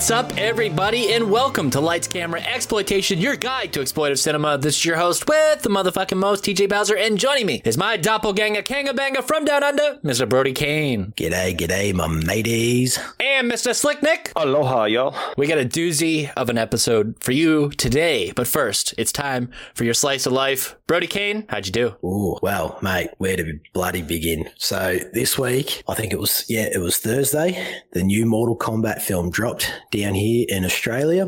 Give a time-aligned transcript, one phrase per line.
[0.00, 4.56] What's up, everybody, and welcome to Lights Camera Exploitation, your guide to exploitive cinema.
[4.56, 7.98] This is your host with the motherfucking most, TJ Bowser, and joining me is my
[7.98, 10.26] doppelganger, Kangabanga from Down Under, Mr.
[10.26, 12.98] Brody Kane, G'day, g'day, my mateys.
[13.40, 13.74] And Mr.
[13.74, 14.32] Slick Nick.
[14.36, 15.16] Aloha, y'all.
[15.38, 19.84] We got a doozy of an episode for you today, but first, it's time for
[19.84, 20.76] your slice of life.
[20.86, 21.96] Brody Kane, how'd you do?
[22.04, 24.50] Ooh, well, mate, where to bloody begin?
[24.58, 27.66] So this week, I think it was, yeah, it was Thursday.
[27.94, 31.26] The new Mortal Kombat film dropped down here in Australia.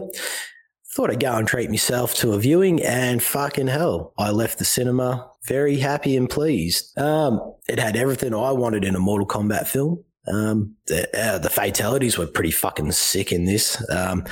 [0.94, 4.66] Thought I'd go and treat myself to a viewing, and fucking hell, I left the
[4.66, 6.96] cinema very happy and pleased.
[6.98, 10.04] Um, it had everything I wanted in a Mortal Kombat film.
[10.26, 13.82] Um, the, uh, the fatalities were pretty fucking sick in this.
[13.90, 14.24] Um,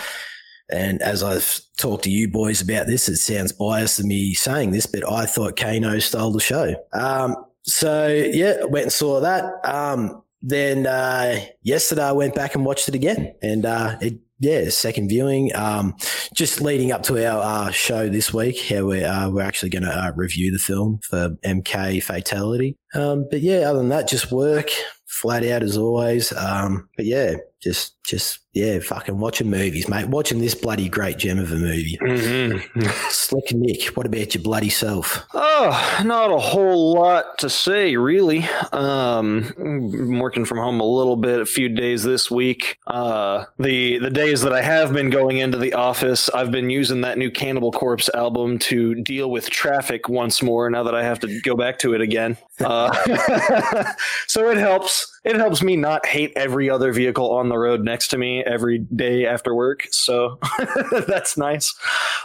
[0.70, 4.70] and as I've talked to you boys about this, it sounds biased to me saying
[4.70, 6.74] this, but I thought Kano stole the show.
[6.92, 9.44] Um, so yeah, went and saw that.
[9.64, 14.70] Um, then uh, yesterday I went back and watched it again, and uh, it yeah,
[14.70, 15.54] second viewing.
[15.54, 15.94] Um,
[16.34, 19.82] just leading up to our uh, show this week, how we're uh, we're actually going
[19.82, 22.78] to uh, review the film for MK Fatality.
[22.94, 24.70] Um, but yeah, other than that, just work
[25.20, 26.32] flat out as always.
[26.32, 30.08] Um, but yeah, just just yeah, fucking watching movies, mate.
[30.08, 31.98] Watching this bloody great gem of a movie.
[32.02, 32.80] Mm-hmm.
[33.10, 35.24] Slick Nick, what about your bloody self?
[35.34, 38.48] Oh, not a whole lot to say, really.
[38.72, 42.78] Um, I'm working from home a little bit, a few days this week.
[42.86, 47.02] Uh, the the days that I have been going into the office, I've been using
[47.02, 50.70] that new Cannibal Corpse album to deal with traffic once more.
[50.70, 52.90] Now that I have to go back to it again, uh,
[54.26, 55.09] so it helps.
[55.22, 58.78] It helps me not hate every other vehicle on the road next to me every
[58.78, 59.86] day after work.
[59.90, 60.38] So
[61.06, 61.74] that's nice.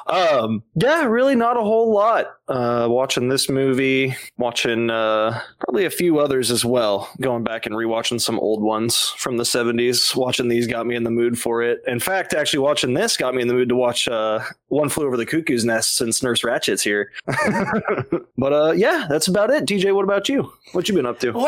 [0.08, 2.28] Um, yeah, really not a whole lot.
[2.48, 7.10] Uh, watching this movie, watching uh, probably a few others as well.
[7.20, 10.16] Going back and rewatching some old ones from the 70s.
[10.16, 11.82] Watching these got me in the mood for it.
[11.88, 15.08] In fact, actually watching this got me in the mood to watch uh, One Flew
[15.08, 17.12] Over the Cuckoo's Nest since Nurse Ratchet's here.
[18.38, 19.66] but uh, yeah, that's about it.
[19.66, 20.52] TJ, what about you?
[20.74, 21.32] What you been up to?
[21.32, 21.48] Well,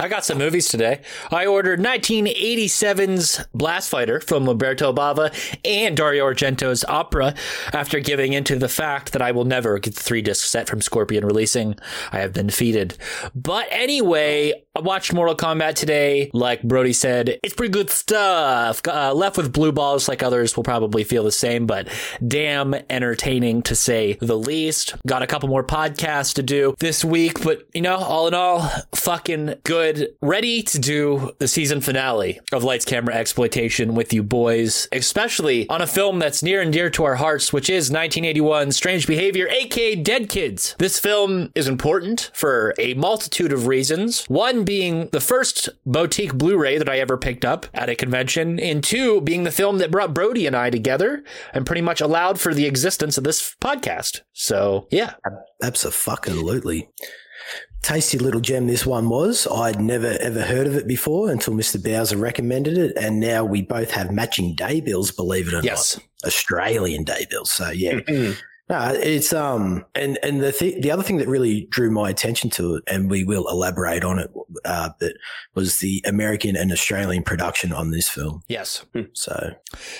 [0.00, 1.00] I got some movies today.
[1.32, 7.34] I ordered 1987's Blast Fighter from Lamberto Bava and Dario Argento's Opera
[7.72, 10.82] after giving into the fact that I will never get the three disc set from
[10.82, 11.74] Scorpion releasing.
[12.12, 12.96] I have been defeated.
[13.34, 16.30] But anyway, I watched Mortal Kombat today.
[16.32, 18.80] Like Brody said, it's pretty good stuff.
[18.86, 21.88] Uh, left with blue balls, like others will probably feel the same, but
[22.24, 24.94] damn entertaining to say the least.
[25.04, 28.70] Got a couple more podcasts to do this week, but you know, all in all,
[28.94, 30.14] fucking good.
[30.22, 35.82] Ready to do the season finale of Lights Camera Exploitation with you boys, especially on
[35.82, 39.96] a film that's near and dear to our hearts, which is 1981 Strange Behavior, aka
[39.96, 40.76] Dead Kids.
[40.78, 44.24] This film is important for a multitude of reasons.
[44.28, 48.84] One being the first boutique Blu-ray that I ever picked up at a convention, and
[48.84, 51.24] two being the film that brought Brody and I together
[51.54, 54.20] and pretty much allowed for the existence of this podcast.
[54.34, 55.14] So yeah,
[55.62, 56.90] Absolutely.
[57.80, 59.46] Tasty little gem this one was.
[59.46, 61.82] I'd never ever heard of it before until Mr.
[61.82, 65.96] Bowser recommended it, and now we both have matching day bills, believe it or yes.
[65.96, 66.04] not.
[66.26, 67.50] Australian day bills.
[67.50, 68.00] So yeah.
[68.00, 68.36] Mhm.
[68.70, 72.50] No, it's um and and the th- the other thing that really drew my attention
[72.50, 74.30] to it, and we will elaborate on it,
[74.64, 75.14] uh, but
[75.54, 78.42] was the American and Australian production on this film.
[78.48, 78.84] Yes.
[79.14, 79.54] So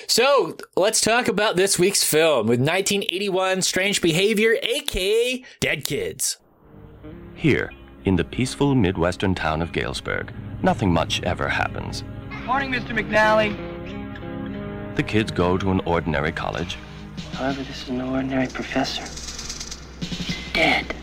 [0.07, 6.37] So let's talk about this week's film with 1981 Strange Behavior, aka Dead Kids.
[7.33, 7.71] Here,
[8.05, 10.31] in the peaceful Midwestern town of Galesburg,
[10.61, 12.03] nothing much ever happens.
[12.45, 12.89] Morning, Mr.
[12.89, 13.55] McNally.
[14.95, 16.77] The kids go to an ordinary college,
[17.33, 19.03] However, this is no ordinary professor.
[20.03, 20.95] He's dead.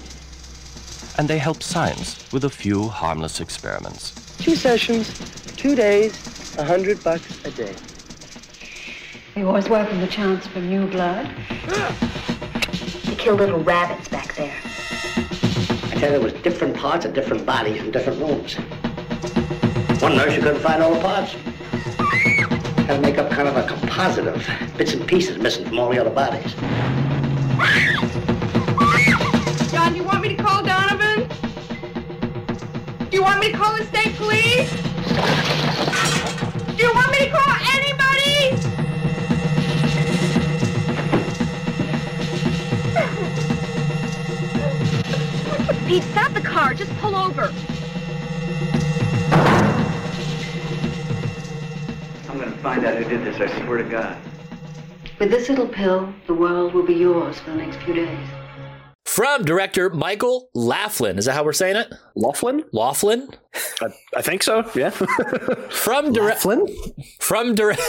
[1.19, 4.13] and they help science with a few harmless experiments.
[4.39, 5.09] Two sessions,
[5.57, 6.13] two days,
[6.59, 7.75] a hundred bucks a day.
[9.35, 11.27] You always welcome the chance for new blood.
[13.05, 14.55] They kill little rabbits back there.
[15.17, 18.55] I tell you, there was different parts of different bodies in different rooms.
[20.03, 21.35] One nurse, you couldn't find all the parts.
[22.87, 24.47] Had to make up kind of a composite of
[24.79, 26.55] bits and pieces missing from all the other bodies.
[29.73, 31.27] John, do you want me to call Donovan?
[33.11, 34.71] Do you want me to call the state police?
[36.77, 38.57] Do you want me to call anybody?
[45.89, 46.73] Pete, stop the car.
[46.73, 47.53] Just pull over.
[52.37, 54.15] I'm gonna find out who did this, I swear to God.
[55.19, 58.29] With this little pill, the world will be yours for the next few days.
[59.07, 61.17] From director Michael Laughlin.
[61.17, 61.95] Is that how we're saying it?
[62.15, 62.65] Laughlin?
[62.73, 63.31] Laughlin?
[63.81, 63.87] I,
[64.17, 64.69] I think so.
[64.75, 64.91] Yeah.
[65.71, 66.67] From director Flynn?
[67.19, 67.81] from direct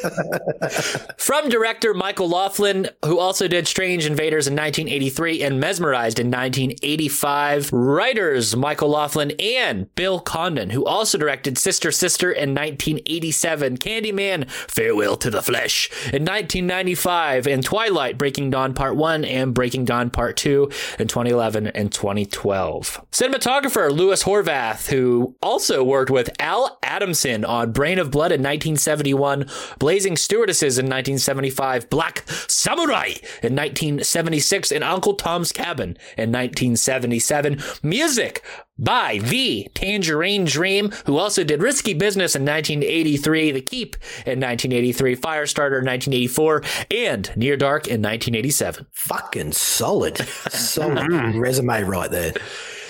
[1.16, 7.72] from director Michael Laughlin, who also did Strange Invaders in 1983 and Mesmerized in 1985.
[7.72, 15.16] Writers Michael Laughlin and Bill Condon, who also directed Sister Sister in 1987, Candyman, Farewell
[15.18, 20.36] to the Flesh in 1995, and Twilight, Breaking Dawn Part 1 and Breaking Dawn Part
[20.38, 23.06] 2 in 2011 and 2012.
[23.12, 29.48] Cinematographer Louis Horvath, who also worked with Al Adamson on Brain of Blood in 1971,
[29.78, 37.62] Blazing Stewardesses in 1975, Black Samurai in 1976, and Uncle Tom's Cabin in 1977.
[37.82, 38.42] Music
[38.80, 43.96] by the Tangerine Dream, who also did Risky Business in 1983, The Keep
[44.26, 48.86] in 1983, Firestarter in 1984, and Near Dark in 1987.
[48.92, 50.18] Fucking solid.
[50.50, 51.38] Solid mm-hmm.
[51.38, 52.32] resume right there.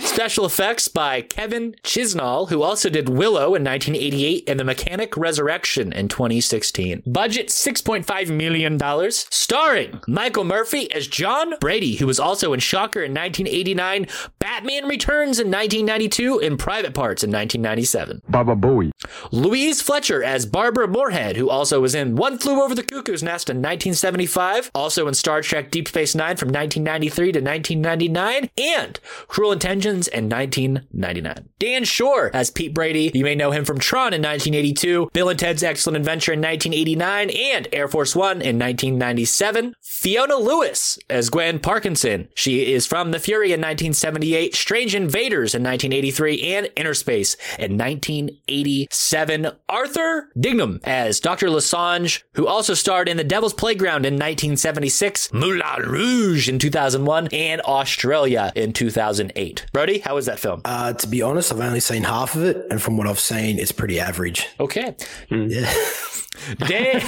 [0.00, 5.92] Special effects by Kevin Chisnall, who also did Willow in 1988 and The Mechanic Resurrection
[5.92, 7.02] in 2016.
[7.06, 8.78] Budget $6.5 million.
[9.10, 14.06] Starring Michael Murphy as John Brady, who was also in Shocker in 1989,
[14.38, 18.22] Batman Returns in 1992, and Private Parts in 1997.
[18.28, 18.90] Baba Booey.
[19.30, 23.48] Louise Fletcher as Barbara Moorhead, who also was in One Flew Over the Cuckoo's Nest
[23.48, 29.52] in 1975, also in Star Trek Deep Space Nine from 1993 to 1999, and Cruel
[29.52, 31.48] Intentions in 1999.
[31.58, 33.10] Dan Shor as Pete Brady.
[33.14, 37.30] You may know him from Tron in 1982, Bill and Ted's Excellent Adventure in 1989,
[37.30, 39.74] and Air Force One in 1997.
[39.82, 42.28] Fiona Lewis as Gwen Parkinson.
[42.34, 49.48] She is from The Fury in 1978, Strange Invaders in 1983, and Innerspace in 1987.
[49.68, 51.48] Arthur Dignam as Dr.
[51.48, 57.60] Lasange, who also starred in The Devil's Playground in 1976, Moulin Rouge in 2001, and
[57.62, 59.66] Australia in 2008.
[59.80, 60.60] Brody, how was that film?
[60.66, 63.58] Uh, to be honest, I've only seen half of it, and from what I've seen,
[63.58, 64.46] it's pretty average.
[64.60, 64.94] Okay.
[65.30, 65.72] Yeah.
[66.58, 67.02] Dey,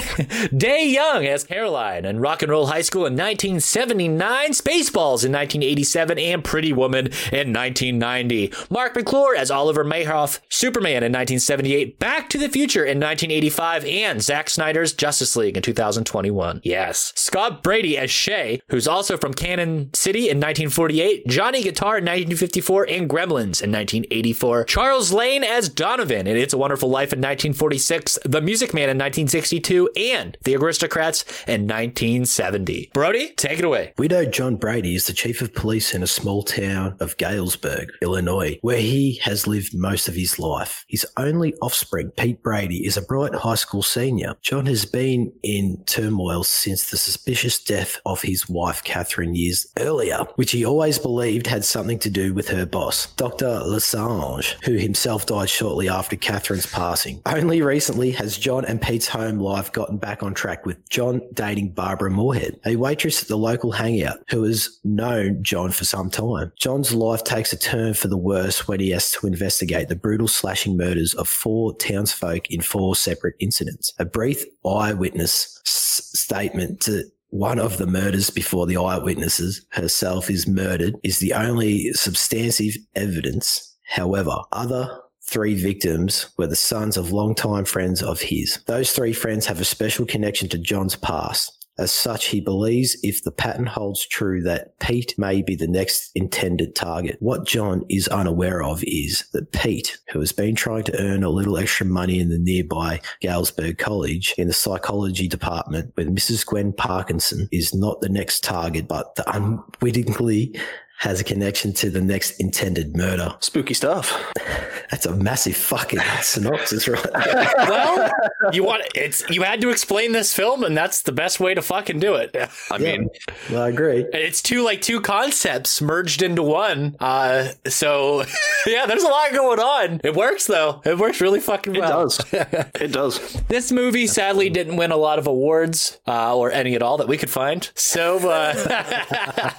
[0.55, 6.19] Dey Young as Caroline in Rock and Roll High School in 1979, Spaceballs in 1987,
[6.19, 8.51] and Pretty Woman in 1990.
[8.69, 14.21] Marc McClure as Oliver Mayhoff, Superman in 1978, Back to the Future in 1985, and
[14.21, 16.61] Zack Snyder's Justice League in 2021.
[16.63, 17.13] Yes.
[17.15, 22.89] Scott Brady as Shay, who's also from Canon City in 1948, Johnny Guitar in 1954,
[22.89, 24.65] and Gremlins in 1984.
[24.65, 28.97] Charles Lane as Donovan in It's a Wonderful Life in 1946, The Music Man in
[29.23, 32.91] 1962, and The Aristocats in 1970.
[32.93, 33.93] Brody, take it away.
[33.97, 38.59] Widow John Brady is the chief of police in a small town of Galesburg, Illinois,
[38.61, 40.83] where he has lived most of his life.
[40.89, 44.35] His only offspring, Pete Brady, is a bright high school senior.
[44.41, 50.25] John has been in turmoil since the suspicious death of his wife, Catherine, years earlier,
[50.35, 53.45] which he always believed had something to do with her boss, Dr.
[53.45, 57.21] Lasange, who himself died shortly after Catherine's passing.
[57.25, 62.11] Only recently has John and Home life gotten back on track with John dating Barbara
[62.11, 66.51] Moorhead, a waitress at the local hangout who has known John for some time.
[66.57, 70.27] John's life takes a turn for the worse when he has to investigate the brutal
[70.27, 73.93] slashing murders of four townsfolk in four separate incidents.
[73.99, 80.95] A brief eyewitness statement to one of the murders before the eyewitnesses herself is murdered
[81.03, 83.75] is the only substantive evidence.
[83.87, 88.59] However, other three victims were the sons of longtime friends of his.
[88.65, 91.63] Those three friends have a special connection to John's past.
[91.79, 96.11] As such, he believes if the pattern holds true that Pete may be the next
[96.13, 97.17] intended target.
[97.19, 101.31] What John is unaware of is that Pete, who has been trying to earn a
[101.31, 106.45] little extra money in the nearby Galesburg College in the psychology department with Mrs.
[106.45, 110.55] Gwen Parkinson, is not the next target, but the unwittingly
[110.99, 113.33] has a connection to the next intended murder.
[113.39, 114.31] Spooky stuff.
[114.93, 117.03] That's a massive fucking synopsis, right?
[117.63, 118.11] Well,
[118.51, 121.61] you want it's you had to explain this film, and that's the best way to
[121.63, 122.35] fucking do it.
[122.71, 123.09] I mean,
[123.49, 124.05] well, I agree.
[124.13, 126.95] It's two like two concepts merged into one.
[126.99, 128.23] Uh, so
[128.67, 130.01] yeah, there's a lot going on.
[130.03, 130.81] It works though.
[130.85, 132.01] It works really fucking well.
[132.03, 132.33] it does.
[132.81, 133.33] it does.
[133.47, 137.07] This movie sadly didn't win a lot of awards uh, or any at all that
[137.07, 137.71] we could find.
[137.73, 138.53] So uh,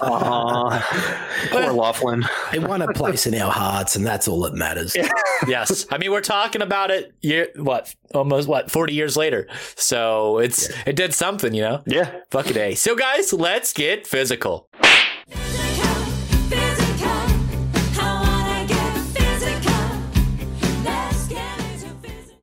[0.00, 2.24] Aw, poor Laughlin.
[2.52, 4.94] It won a place in our hearts, and that's all that matters.
[5.46, 7.12] Yes, I mean we're talking about it.
[7.20, 7.94] Year what?
[8.14, 8.70] Almost what?
[8.70, 9.46] Forty years later.
[9.76, 11.82] So it's it did something, you know.
[11.86, 12.10] Yeah.
[12.30, 12.74] Fucking a.
[12.74, 14.68] So guys, let's get physical.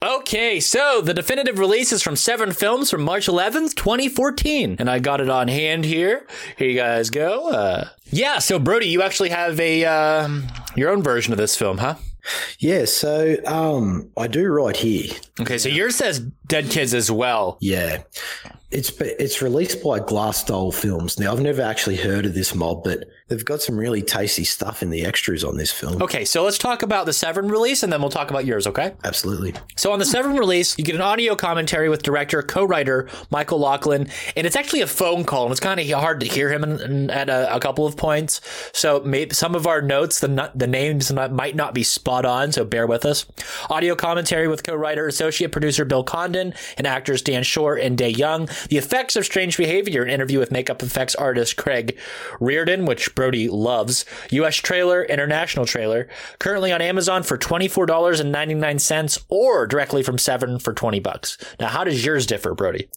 [0.03, 4.77] Okay, so the definitive release is from Severin Films from March 11th, 2014.
[4.79, 6.25] And I got it on hand here.
[6.57, 7.50] Here you guys go.
[7.51, 11.77] Uh, yeah, so Brody, you actually have a um, your own version of this film,
[11.77, 11.95] huh?
[12.59, 15.11] Yeah, so um, I do right here.
[15.39, 17.57] Okay, so yours says Dead Kids as well.
[17.59, 18.03] Yeah,
[18.71, 21.19] it's it's released by Glass Doll Films.
[21.19, 24.81] Now I've never actually heard of this mob, but they've got some really tasty stuff
[24.81, 26.01] in the extras on this film.
[26.01, 28.93] Okay, so let's talk about the Severin release and then we'll talk about yours, okay?
[29.03, 29.53] Absolutely.
[29.75, 34.07] So on the Severin release, you get an audio commentary with director, co-writer Michael Laughlin,
[34.35, 36.79] and it's actually a phone call, and it's kind of hard to hear him in,
[36.79, 38.41] in, at a, a, couple of points.
[38.73, 42.51] So maybe some of our notes, the the names not, might not be spot on,
[42.51, 43.25] so bear with us.
[43.69, 48.47] Audio commentary with co-writer, associate producer Bill Condon, and actors Dan Shor and Dey Young.
[48.69, 51.97] The effects of strange behavior, an interview with makeup effects artist Craig
[52.39, 54.05] Reardon, which Brody loves.
[54.31, 54.55] U.S.
[54.55, 56.07] trailer, international trailer.
[56.39, 61.37] Currently on Amazon for $24.99 or directly from Severin for 20 bucks.
[61.59, 62.87] Now, how does yours differ, Brody?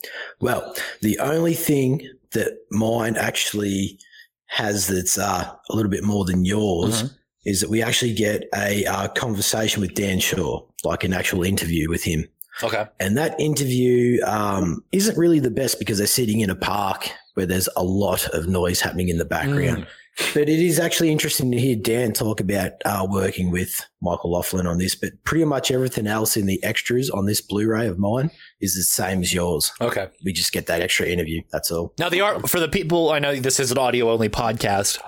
[0.41, 3.99] Well, the only thing that mine actually
[4.47, 7.15] has that's uh, a little bit more than yours mm-hmm.
[7.45, 11.89] is that we actually get a uh, conversation with Dan Shor, like an actual interview
[11.89, 12.27] with him.
[12.63, 12.87] Okay.
[13.01, 17.47] And that interview um, isn't really the best because they're sitting in a park where
[17.47, 19.85] there's a lot of noise happening in the background.
[19.85, 19.87] Mm.
[20.33, 24.65] But it is actually interesting to hear Dan talk about uh, working with Michael Laughlin
[24.65, 24.95] on this.
[24.95, 28.31] But pretty much everything else in the extras on this Blu-ray of mine
[28.61, 29.73] is the same as yours.
[29.81, 31.43] Okay, we just get that extra interview.
[31.51, 31.93] That's all.
[31.99, 35.01] Now the art for the people I know this is an audio only podcast.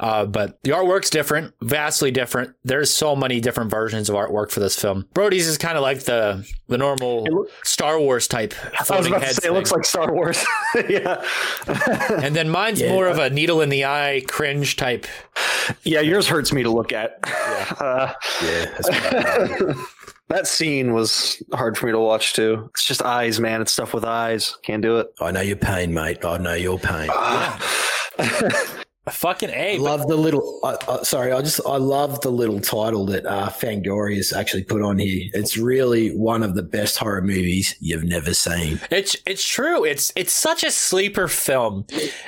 [0.00, 2.54] Uh, but the artwork's different, vastly different.
[2.64, 5.06] There's so many different versions of artwork for this film.
[5.12, 8.54] Brody's is kind of like the the normal Star Wars type.
[8.90, 9.50] I was about to say, thing.
[9.50, 10.42] it looks like Star Wars.
[10.88, 11.22] yeah.
[12.22, 12.92] and then mine's yeah.
[12.92, 15.06] more of a needle in the eye, cringe type.
[15.82, 17.18] Yeah, yours hurts me to look at.
[17.26, 17.74] Yeah.
[17.78, 19.74] Uh, yeah.
[20.28, 22.70] That scene was hard for me to watch too.
[22.70, 23.60] It's just eyes, man.
[23.60, 24.56] It's stuff with eyes.
[24.62, 25.08] Can't do it.
[25.20, 26.24] I know your pain, mate.
[26.24, 27.10] I know your pain.
[29.08, 29.76] Fucking a.
[29.76, 30.60] I love the little.
[30.62, 34.82] Uh, uh, sorry, I just I love the little title that uh, Fangoria actually put
[34.82, 35.30] on here.
[35.32, 38.78] It's really one of the best horror movies you've never seen.
[38.90, 39.84] It's it's true.
[39.84, 41.86] It's it's such a sleeper film,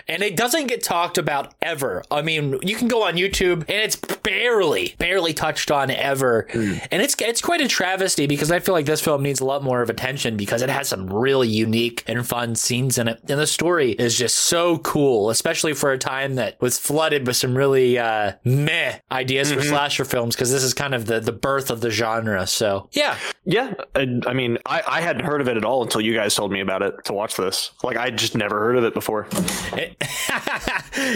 [0.08, 2.04] and it doesn't get talked about ever.
[2.10, 6.88] I mean, you can go on YouTube and it's barely barely touched on ever, mm.
[6.90, 9.62] and it's it's quite a travesty because I feel like this film needs a lot
[9.62, 13.38] more of attention because it has some really unique and fun scenes in it, and
[13.38, 17.56] the story is just so cool, especially for a time that was flooded with some
[17.56, 19.58] really uh, meh ideas mm-hmm.
[19.58, 22.46] for slasher films because this is kind of the, the birth of the genre.
[22.46, 23.74] So yeah, yeah.
[23.96, 26.52] I, I mean, I, I hadn't heard of it at all until you guys told
[26.52, 27.72] me about it to watch this.
[27.82, 29.26] Like I just never heard of it before.
[29.72, 29.96] It,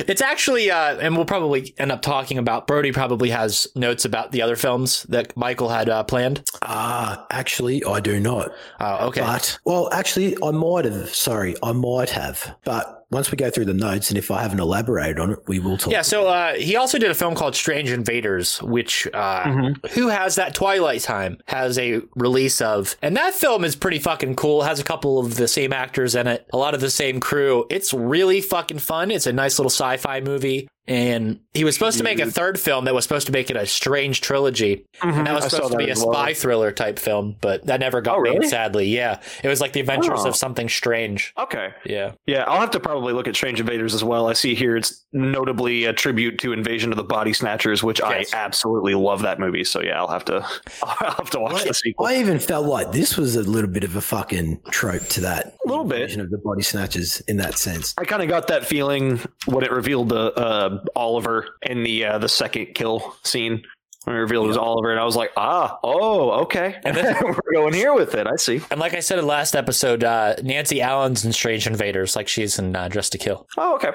[0.09, 2.67] it's actually, uh, and we'll probably end up talking about.
[2.67, 6.43] Brody probably has notes about the other films that Michael had uh, planned.
[6.63, 8.51] Ah, uh, actually, I do not.
[8.81, 9.21] Oh, okay.
[9.21, 11.15] But well, actually, I might have.
[11.15, 14.61] Sorry, I might have, but once we go through the notes, and if I haven't
[14.61, 15.91] elaborated on it, we will talk.
[15.91, 16.03] Yeah.
[16.03, 19.87] So uh, he also did a film called Strange Invaders, which uh, mm-hmm.
[19.99, 24.37] who has that Twilight Time has a release of, and that film is pretty fucking
[24.37, 24.63] cool.
[24.63, 27.19] It has a couple of the same actors in it, a lot of the same
[27.19, 27.65] crew.
[27.71, 29.11] It's really fucking fun.
[29.11, 32.85] It's a nice little sci-fi movie and he was supposed to make a third film
[32.85, 34.87] that was supposed to make it a strange trilogy.
[35.01, 35.19] Mm-hmm.
[35.19, 36.35] And that was supposed to be a spy well.
[36.35, 38.39] thriller type film, but that never got oh, really?
[38.41, 38.87] made, sadly.
[38.87, 39.21] Yeah.
[39.43, 40.29] It was like the adventures oh.
[40.29, 41.33] of something strange.
[41.37, 41.71] Okay.
[41.85, 42.13] Yeah.
[42.27, 42.45] Yeah.
[42.45, 44.29] I'll have to probably look at Strange Invaders as well.
[44.29, 48.33] I see here it's notably a tribute to Invasion of the Body Snatchers, which yes.
[48.33, 49.65] I absolutely love that movie.
[49.65, 50.47] So yeah, I'll have to
[50.83, 52.07] I'll have to watch I, the sequel.
[52.07, 55.57] I even felt like this was a little bit of a fucking trope to that.
[55.67, 56.17] A little bit.
[56.17, 57.95] Of the Body Snatchers in that sense.
[57.99, 62.19] I kind of got that feeling when it revealed the uh, Oliver in the uh,
[62.19, 63.63] the second kill scene
[64.07, 66.79] when I revealed it was Oliver, and I was like, ah, oh, okay.
[66.85, 68.29] And then we're going here with it.
[68.29, 68.61] I see.
[68.71, 72.57] And like I said in last episode, uh, Nancy Allen's in Strange Invaders, like she's
[72.57, 73.49] in uh, Dressed to Kill.
[73.59, 73.91] Oh, okay.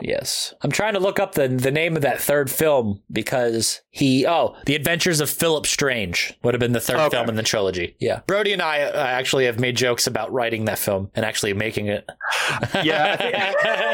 [0.00, 0.54] Yes.
[0.62, 4.56] I'm trying to look up the the name of that third film because he oh,
[4.64, 7.16] The Adventures of Philip Strange would have been the third okay.
[7.16, 7.96] film in the trilogy.
[7.98, 8.20] Yeah.
[8.26, 11.88] Brody and I uh, actually have made jokes about writing that film and actually making
[11.88, 12.08] it.
[12.82, 13.16] yeah.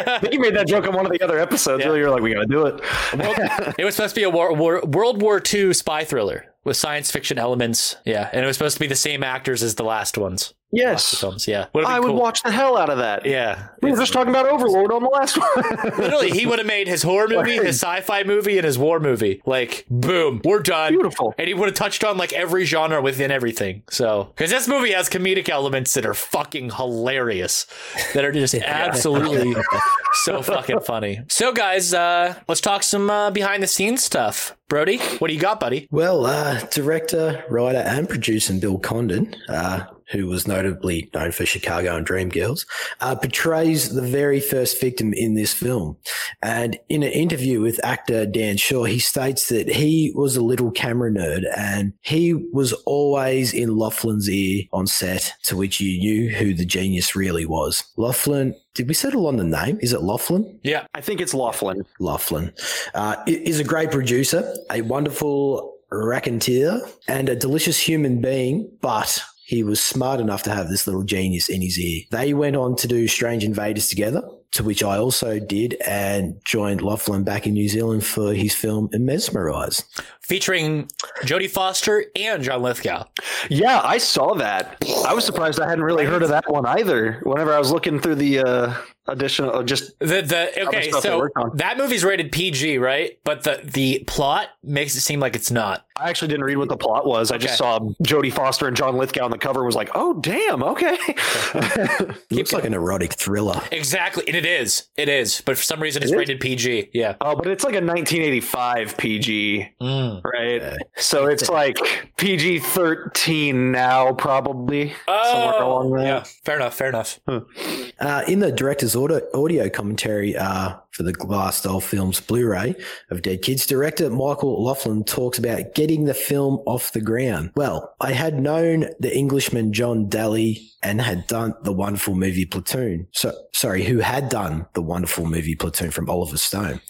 [0.07, 1.85] I think you made that joke on one of the other episodes.
[1.85, 1.95] Yeah.
[1.95, 2.81] You're like, we got to do it.
[3.17, 6.77] well, it was supposed to be a war, war, World War II spy thriller with
[6.77, 7.97] science fiction elements.
[8.05, 10.55] Yeah, and it was supposed to be the same actors as the last ones.
[10.73, 11.19] Yes.
[11.19, 11.47] films.
[11.49, 12.21] Yeah, Would've I would cool.
[12.21, 13.25] watch the hell out of that.
[13.25, 15.95] Yeah, We were just talking about Overlord on the last one.
[15.99, 19.41] Literally, he would have made his horror movie, his sci-fi movie, and his war movie.
[19.47, 20.93] Like, boom, we're done.
[20.93, 21.35] Beautiful.
[21.39, 23.85] And he would have touched on like every genre within everything.
[23.91, 27.67] So, because this movie has comedic elements that are fucking hilarious,
[28.15, 28.55] that are just
[28.87, 29.55] absolutely
[30.25, 31.21] so fucking funny.
[31.29, 34.57] So, guys, uh, let's talk some uh, behind-the-scenes stuff.
[34.69, 35.87] Brody, what do you got, buddy?
[35.93, 41.97] Well, uh, director, writer, and producer Bill Condon, uh, who was notably known for Chicago
[41.97, 42.67] and Dreamgirls,
[43.01, 45.97] uh, portrays the very first victim in this film.
[46.43, 50.71] And in an interview with actor Dan Shor, he states that he was a little
[50.71, 56.31] camera nerd and he was always in Laughlin's ear on set, to which you knew
[56.31, 57.85] who the genius really was.
[57.97, 59.79] Laughlin, did we settle on the name?
[59.81, 60.59] Is it Laughlin?
[60.63, 61.85] Yeah, I think it's Laughlin.
[61.99, 62.53] Laughlin
[62.95, 69.63] uh, is a great producer, a wonderful raconteur, and a delicious human being, but he
[69.63, 72.03] was smart enough to have this little genius in his ear.
[72.11, 76.83] They went on to do Strange Invaders together, to which I also did, and joined
[76.83, 79.85] Laughlin back in New Zealand for his film Mesmerize.
[80.21, 80.89] featuring
[81.23, 83.05] Jodie Foster and John Lithgow.
[83.49, 84.83] Yeah, I saw that.
[85.07, 87.21] I was surprised I hadn't really heard of that one either.
[87.23, 88.75] Whenever I was looking through the uh,
[89.07, 93.17] additional, uh, just The the okay, stuff they so worked that movie's rated PG, right?
[93.23, 95.86] But the the plot makes it seem like it's not.
[95.99, 97.31] I actually didn't read what the plot was.
[97.31, 99.61] I just saw Jodie Foster and John Lithgow on the cover.
[99.61, 100.97] and Was like, oh damn, okay.
[102.31, 103.61] Looks like an erotic thriller.
[103.73, 104.89] Exactly, and it is.
[104.97, 106.19] It is, but for some reason it's It is?
[106.19, 106.91] rated PG.
[106.93, 107.17] Yeah.
[107.21, 110.23] oh, but it's like a 1985 PG, Mm.
[110.25, 110.77] right?
[110.97, 111.77] So it's like
[112.17, 116.01] PG 13 now, probably somewhere along there.
[116.01, 116.25] Oh, yeah.
[116.45, 116.75] Fair enough.
[116.75, 117.21] Fair enough.
[117.27, 122.75] Uh, in the director's audio, audio commentary uh, for the Glass Doll Films Blu-ray
[123.11, 127.51] of Dead Kids, director Michael Laughlin talks about getting the film off the ground.
[127.55, 133.07] Well, I had known the Englishman John Daly and had done the wonderful movie Platoon.
[133.13, 136.81] So, sorry, who had done the wonderful movie Platoon from Oliver Stone.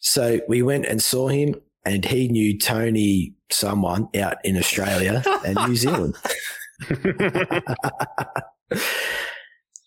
[0.00, 5.56] So we went and saw him, and he knew Tony, someone out in Australia and
[5.68, 6.16] New Zealand.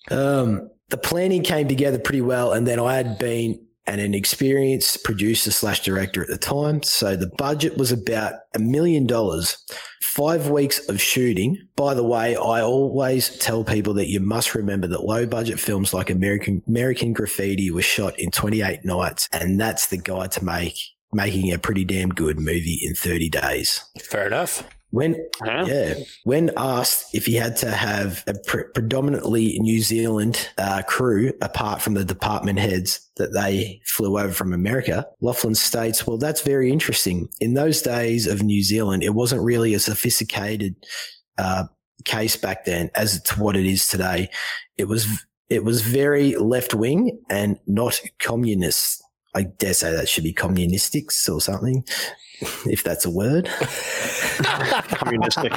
[0.09, 5.03] Um, the planning came together pretty well, and then I had been and an experienced
[5.05, 6.83] producer slash director at the time.
[6.83, 9.57] So the budget was about a million dollars.
[10.01, 11.57] Five weeks of shooting.
[11.75, 15.93] By the way, I always tell people that you must remember that low budget films
[15.93, 20.77] like American American Graffiti was shot in 28 nights, and that's the guide to make
[21.13, 23.83] making a pretty damn good movie in 30 days.
[24.01, 24.63] Fair enough.
[24.91, 25.65] When Yeah.
[25.65, 31.33] yeah, when asked if he had to have a pre- predominantly New Zealand uh, crew
[31.41, 36.41] apart from the department heads that they flew over from America, Laughlin states, "Well, that's
[36.41, 37.27] very interesting.
[37.41, 40.75] In those days of New Zealand, it wasn't really a sophisticated
[41.37, 41.65] uh,
[42.05, 44.29] case back then as to what it is today.
[44.77, 45.05] It was
[45.49, 49.03] it was very left wing and not communist."
[49.35, 51.83] I dare say that should be communistics or something,
[52.41, 53.45] if that's a word.
[54.43, 55.51] Communistic.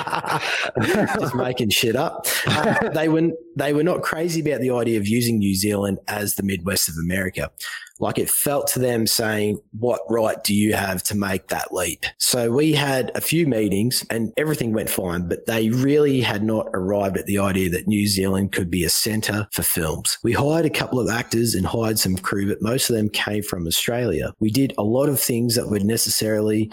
[1.19, 2.27] just making shit up.
[2.47, 6.37] Uh, they were they were not crazy about the idea of using New Zealand as
[6.37, 7.51] the Midwest of America.
[8.00, 12.04] Like it felt to them saying, "What right do you have to make that leap?"
[12.18, 15.28] So we had a few meetings, and everything went fine.
[15.28, 18.90] But they really had not arrived at the idea that New Zealand could be a
[18.90, 20.18] centre for films.
[20.22, 23.42] We hired a couple of actors and hired some crew, but most of them came
[23.42, 24.32] from Australia.
[24.40, 26.70] We did a lot of things that were necessarily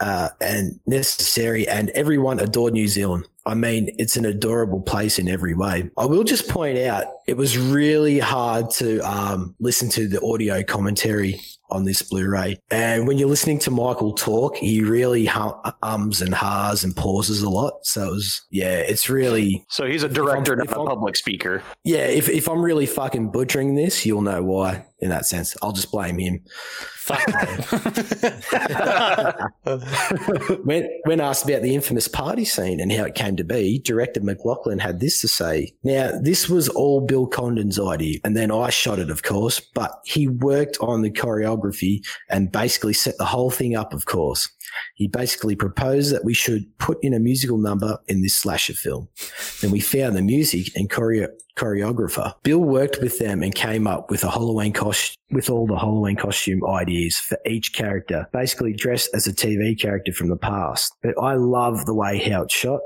[0.00, 3.26] uh, and necessary, and everyone adored New Zealand.
[3.46, 5.90] I mean, it's an adorable place in every way.
[5.98, 10.62] I will just point out it was really hard to um, listen to the audio
[10.62, 16.20] commentary on this Blu-ray, and when you're listening to Michael talk, he really hum- ums
[16.22, 17.72] and ha's and pauses a lot.
[17.82, 20.80] So it was, yeah, it's really, So he's a director, If I'm- not if a
[20.80, 21.62] I'm- public speaker.
[21.82, 22.06] yeah.
[22.06, 24.84] If if I'm really fucking butchering this, you'll know why.
[25.00, 26.40] In that sense, I'll just blame him.
[26.96, 27.20] Fuck.
[30.64, 34.20] when, when asked about the infamous party scene and how it came to be, director
[34.20, 35.72] McLaughlin had this to say.
[35.82, 40.00] Now, this was all Bill Condon's idea, and then I shot it, of course, but
[40.04, 44.48] he worked on the choreography and basically set the whole thing up, of course.
[44.94, 49.08] He basically proposed that we should put in a musical number in this slasher film.
[49.60, 52.34] Then we found the music and choreo- choreographer.
[52.42, 56.16] Bill worked with them and came up with a Halloween costume, with all the Halloween
[56.16, 60.94] costume ideas for each character, basically dressed as a TV character from the past.
[61.02, 62.80] But I love the way how it's shot.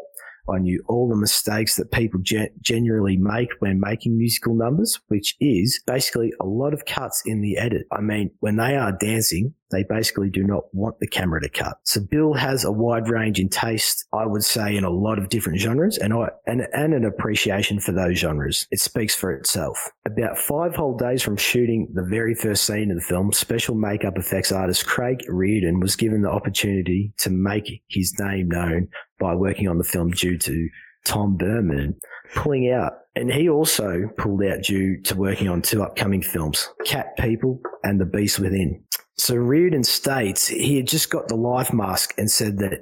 [0.50, 5.37] I knew all the mistakes that people gen- generally make when making musical numbers, which
[5.40, 7.87] is basically a lot of cuts in the edit.
[7.92, 11.78] I mean, when they are dancing, They basically do not want the camera to cut.
[11.85, 15.28] So Bill has a wide range in taste, I would say, in a lot of
[15.28, 18.66] different genres, and I and, and an appreciation for those genres.
[18.70, 19.90] It speaks for itself.
[20.07, 24.16] About five whole days from shooting the very first scene of the film, special makeup
[24.16, 29.68] effects artist Craig Reardon was given the opportunity to make his name known by working
[29.68, 30.68] on the film due to
[31.04, 31.96] Tom Burman
[32.34, 32.92] pulling out.
[33.14, 38.00] And he also pulled out due to working on two upcoming films, Cat People and
[38.00, 38.82] The Beast Within.
[39.16, 42.78] So Reardon states he had just got the life mask and said that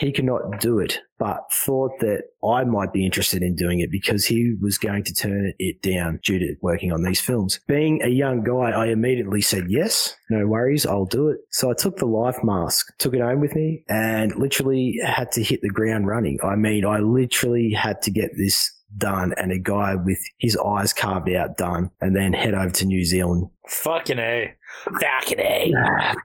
[0.00, 3.90] he could not do it, but thought that I might be interested in doing it
[3.90, 7.60] because he was going to turn it down due to working on these films.
[7.68, 11.40] Being a young guy, I immediately said, yes, no worries, I'll do it.
[11.50, 15.42] So I took the life mask, took it home with me and literally had to
[15.42, 16.38] hit the ground running.
[16.42, 20.92] I mean, I literally had to get this done and a guy with his eyes
[20.92, 23.48] carved out done and then head over to New Zealand.
[23.68, 24.54] Fucking A.
[25.00, 25.72] Fucking A.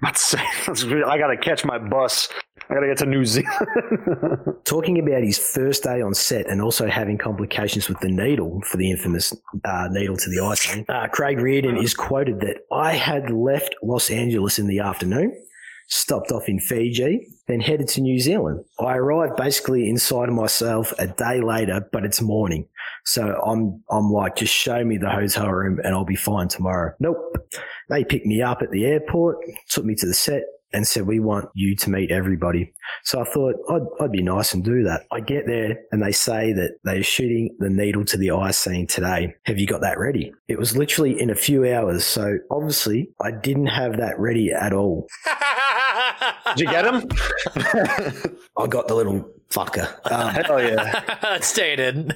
[0.02, 2.30] That's, that's, I gotta catch my bus.
[2.70, 3.54] I gotta get to New Zealand.
[4.66, 8.78] Talking about his first day on set and also having complications with the needle for
[8.78, 12.94] the infamous uh, needle to the eye scene, uh, Craig Reardon is quoted that I
[12.94, 15.40] had left Los Angeles in the afternoon
[15.88, 18.64] stopped off in Fiji, then headed to New Zealand.
[18.80, 22.68] I arrived basically inside of myself a day later, but it's morning.
[23.06, 26.94] So I'm, I'm like, just show me the hotel room and I'll be fine tomorrow.
[27.00, 27.18] Nope.
[27.90, 29.38] They picked me up at the airport,
[29.70, 30.44] took me to the set
[30.76, 32.74] and said, we want you to meet everybody.
[33.04, 35.04] So I thought I'd, I'd be nice and do that.
[35.10, 38.86] I get there and they say that they're shooting the needle to the eye scene
[38.86, 39.34] today.
[39.44, 40.34] Have you got that ready?
[40.50, 42.06] It was literally in a few hours.
[42.06, 45.08] So obviously I didn't have that ready at all.
[46.56, 47.08] Did you get him?
[48.58, 49.88] I got the little fucker.
[50.12, 51.40] Um, Hell yeah.
[51.40, 52.14] Stated.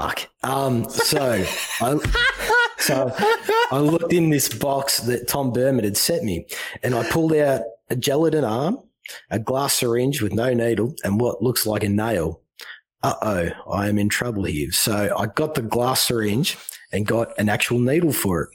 [0.00, 0.28] Fuck.
[0.42, 1.44] Um, so
[1.82, 1.98] I,
[2.78, 3.12] so
[3.70, 6.46] I looked in this box that Tom Burman had sent me,
[6.82, 7.60] and I pulled out
[7.90, 8.78] a gelatin arm,
[9.30, 12.40] a glass syringe with no needle, and what looks like a nail.
[13.02, 14.72] Uh oh, I am in trouble here.
[14.72, 16.56] So I got the glass syringe
[16.92, 18.48] and got an actual needle for it.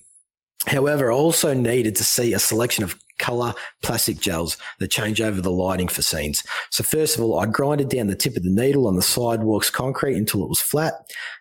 [0.66, 5.42] However, I also needed to see a selection of color plastic gels that change over
[5.42, 6.44] the lighting for scenes.
[6.70, 9.70] So first of all, I grinded down the tip of the needle on the sidewalk's
[9.70, 10.94] concrete until it was flat.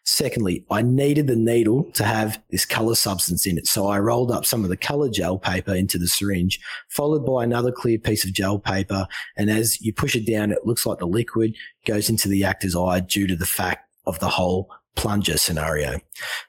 [0.04, 3.66] Secondly, I needed the needle to have this color substance in it.
[3.66, 7.44] So I rolled up some of the color gel paper into the syringe, followed by
[7.44, 9.06] another clear piece of gel paper.
[9.36, 11.56] And as you push it down, it looks like the liquid
[11.86, 15.98] goes into the actor's eye due to the fact of the whole plunger scenario.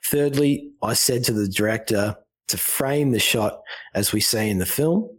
[0.05, 2.15] Thirdly, I said to the director,
[2.47, 3.61] to frame the shot
[3.93, 5.09] as we see in the film,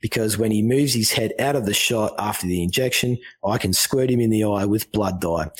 [0.00, 3.72] because when he moves his head out of the shot after the injection, I can
[3.72, 5.50] squirt him in the eye with blood dye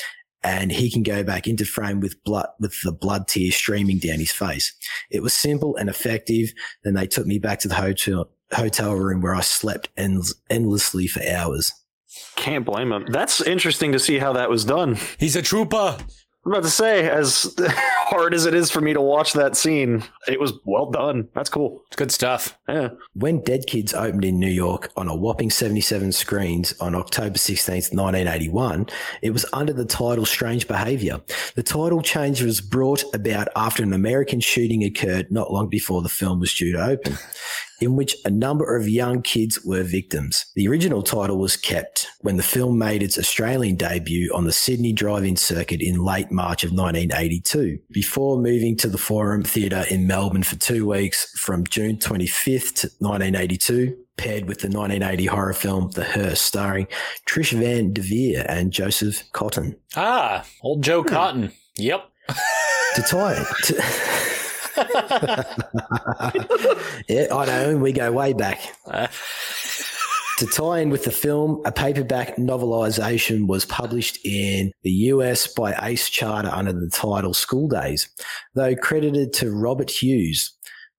[0.45, 4.19] and he can go back into frame with blood, with the blood tears streaming down
[4.19, 4.75] his face.
[5.11, 6.53] It was simple and effective.
[6.85, 11.07] Then they took me back to the hotel, hotel room where I slept end- endlessly
[11.07, 11.73] for hours.
[12.37, 13.07] Can't blame him.
[13.09, 14.99] That's interesting to see how that was done.
[15.19, 15.97] He's a trooper.
[16.44, 20.04] I'm about to say, as hard as it is for me to watch that scene,
[20.28, 21.28] it was well done.
[21.35, 21.83] That's cool.
[21.87, 22.59] It's good stuff.
[22.68, 22.90] Yeah.
[23.14, 27.94] When Dead Kids opened in New York on a whopping 77 screens on October 16th,
[27.94, 28.88] 1981,
[29.22, 31.20] it was under the title Strange Behavior.
[31.54, 36.09] The title change was brought about after an American shooting occurred not long before the
[36.11, 37.16] film was due to open,
[37.81, 40.47] in which a number of young kids were victims.
[40.55, 44.93] The original title was kept when the film made its Australian debut on the Sydney
[44.93, 50.43] drive-in circuit in late March of 1982, before moving to the Forum Theatre in Melbourne
[50.43, 56.05] for two weeks from June 25th to 1982, paired with the 1980 horror film The
[56.05, 56.87] Hearse, starring
[57.27, 59.77] Trish Van Devere and Joseph Cotten.
[59.97, 61.53] Ah, old Joe Cotten.
[61.77, 62.09] Yep.
[62.95, 63.75] To tie to,
[67.09, 68.61] yeah, I know, we go way back.
[70.39, 75.77] To tie in with the film, a paperback novelization was published in the US by
[75.81, 78.09] Ace Charter under the title School Days.
[78.55, 80.53] Though credited to Robert Hughes,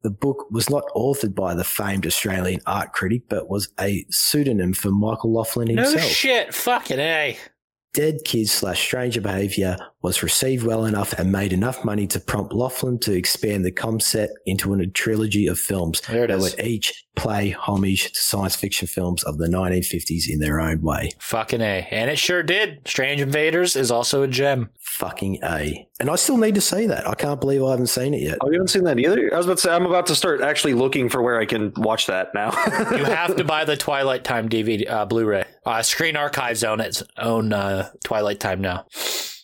[0.03, 4.71] the book was not authored by the famed Australian art critic, but was a pseudonym
[4.71, 5.95] for Michael Laughlin himself.
[5.95, 6.53] No shit.
[6.53, 7.37] Fucking A.
[7.95, 12.51] Dead Kids slash Stranger Behavior was received well enough and made enough money to prompt
[12.51, 16.41] Laughlin to expand the concept into a trilogy of films that is.
[16.41, 21.09] would each play homage to science fiction films of the 1950s in their own way.
[21.19, 21.87] Fucking A.
[21.89, 22.81] And it sure did.
[22.85, 24.71] Strange Invaders is also a gem.
[24.85, 25.87] Fucking A.
[25.99, 27.07] And I still need to see that.
[27.07, 28.37] I can't believe I haven't seen it yet.
[28.41, 29.29] Oh, you haven't seen that either?
[29.33, 31.73] I was about to say, I'm about to start actually looking for where I can
[31.75, 32.51] watch that now.
[32.95, 35.43] You have to buy the Twilight Time DVD, uh, Blu-ray.
[35.65, 38.85] Uh, Screen Archives own its own uh, Twilight Time now.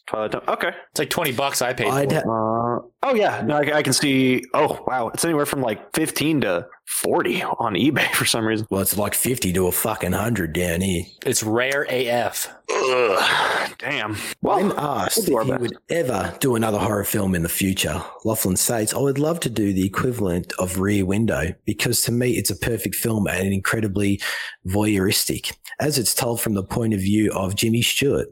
[0.07, 0.41] Twilight Time.
[0.47, 0.71] Okay.
[0.91, 2.15] It's like twenty bucks I paid I'd for.
[2.21, 4.43] ha- Uh, Oh yeah, no, I, I can see.
[4.53, 8.67] Oh wow, it's anywhere from like fifteen to forty on eBay for some reason.
[8.69, 11.03] Well, it's like 50 to a fucking 100 down here.
[11.25, 12.47] It's rare AF.
[12.69, 14.15] Ugh, damn.
[14.41, 17.43] When Well, asked we'll do our if he would ever do another horror film in
[17.43, 22.01] the future, Laughlin states, I would love to do the equivalent of Rear Window because
[22.03, 24.21] to me it's a perfect film and incredibly
[24.67, 28.27] voyeuristic, as it's told from the point of view of Jimmy Stewart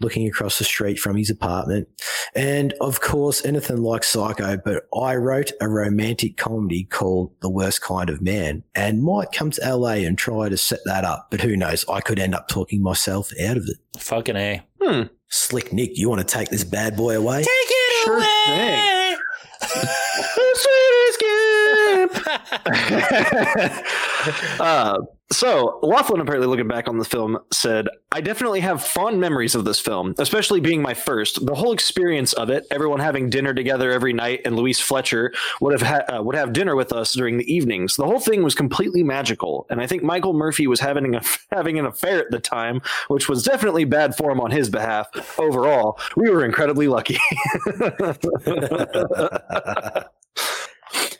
[0.00, 1.88] looking across the street from his apartment.
[2.34, 7.82] And of course, anything like Psycho, but I wrote a romantic comedy called The Worst
[7.82, 11.28] Kind of Man and might come to LA and try to set that up.
[11.30, 11.84] But who knows?
[11.90, 13.76] I could end up talking myself out of it.
[14.00, 14.62] Fucking A.
[14.80, 15.02] Hmm.
[15.28, 17.40] Slick Nick, you want to take this bad boy away?
[17.40, 18.97] Take it Sure away.
[24.60, 24.98] uh,
[25.30, 29.66] so Laughlin apparently looking back on the film said, "I definitely have fond memories of
[29.66, 31.44] this film, especially being my first.
[31.44, 35.78] The whole experience of it, everyone having dinner together every night, and Louise Fletcher would
[35.78, 37.96] have ha- uh, would have dinner with us during the evenings.
[37.96, 41.78] The whole thing was completely magical, and I think Michael Murphy was having a, having
[41.78, 45.38] an affair at the time, which was definitely bad form on his behalf.
[45.38, 47.18] Overall, we were incredibly lucky."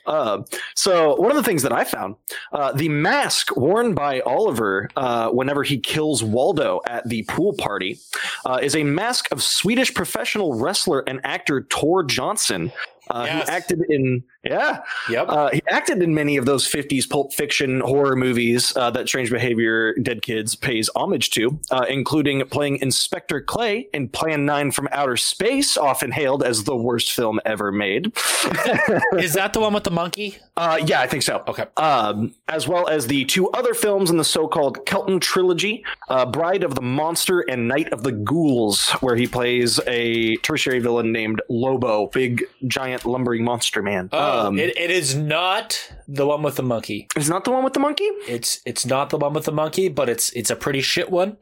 [0.06, 0.42] Uh,
[0.74, 2.16] so one of the things that I found,
[2.52, 7.98] uh, the mask worn by Oliver uh, whenever he kills Waldo at the pool party,
[8.44, 12.72] uh, is a mask of Swedish professional wrestler and actor Tor Johnson.
[13.10, 13.48] Uh, Yes.
[13.48, 15.26] He acted in yeah, Yep.
[15.28, 19.30] uh, he acted in many of those 50s Pulp Fiction horror movies uh, that Strange
[19.30, 24.88] Behavior Dead Kids pays homage to, uh, including playing Inspector Clay in Plan 9 from
[24.92, 28.12] Outer Space, often hailed as the worst film ever made.
[29.18, 30.36] Is that the one with the monkey?
[30.56, 31.42] Uh, yeah, I think so.
[31.48, 31.64] Okay.
[31.76, 36.64] Um, as well as the two other films in the so-called Kelton trilogy, uh, Bride
[36.64, 41.42] of the Monster and Night of the Ghouls, where he plays a tertiary villain named
[41.48, 44.08] Lobo, big giant lumbering monster man.
[44.12, 47.06] Oh, um, it, it is not the one with the monkey.
[47.16, 48.08] It's not the one with the monkey.
[48.26, 51.36] It's it's not the one with the monkey, but it's it's a pretty shit one.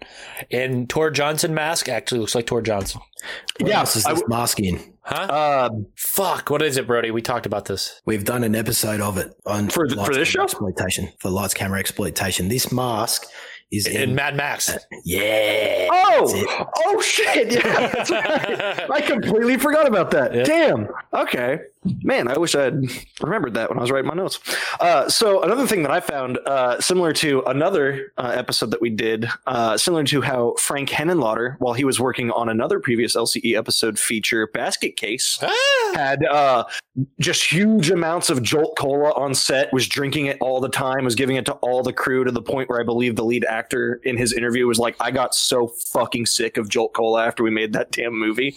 [0.51, 3.01] And Tor Johnson mask actually looks like Tor Johnson.
[3.61, 4.93] What Yeah, else is this w- masking?
[5.03, 5.15] Huh?
[5.31, 6.51] Uh, Fuck.
[6.51, 7.11] What is it, Brody?
[7.13, 8.01] We talked about this.
[8.05, 10.43] We've done an episode of it on For th- for this show?
[10.43, 12.49] exploitation for lights camera exploitation.
[12.49, 13.25] This mask
[13.71, 14.69] is in, In Mad Max.
[14.69, 15.89] Uh, yeah.
[15.91, 17.53] oh, oh shit!
[17.53, 18.91] Yeah, that's right.
[18.91, 20.35] I completely forgot about that.
[20.35, 20.45] Yeah.
[20.45, 20.89] Damn.
[21.13, 21.61] Okay,
[22.03, 22.29] man.
[22.29, 22.85] I wish I had
[23.21, 24.39] remembered that when I was writing my notes.
[24.81, 28.91] Uh, so another thing that I found, uh, similar to another uh, episode that we
[28.91, 33.57] did, uh, similar to how Frank Henenlotter, while he was working on another previous LCE
[33.57, 35.93] episode feature, Basket Case, Ah!
[35.95, 36.65] had uh,
[37.21, 41.15] just huge amounts of Jolt Cola on set, was drinking it all the time, was
[41.15, 44.01] giving it to all the crew to the point where I believe the lead actor
[44.05, 47.51] in his interview was like, I got so fucking sick of Jolt Cola after we
[47.51, 48.57] made that damn movie.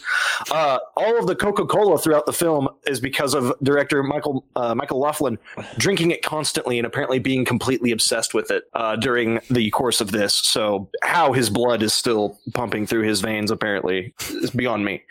[0.52, 4.73] Uh, all of the Coca Cola throughout the film is because of director Michael uh,
[4.75, 5.38] Michael Laughlin
[5.77, 10.12] drinking it constantly and apparently being completely obsessed with it uh, during the course of
[10.12, 10.34] this.
[10.34, 15.03] So, how his blood is still pumping through his veins apparently is beyond me.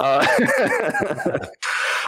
[0.00, 0.26] Uh,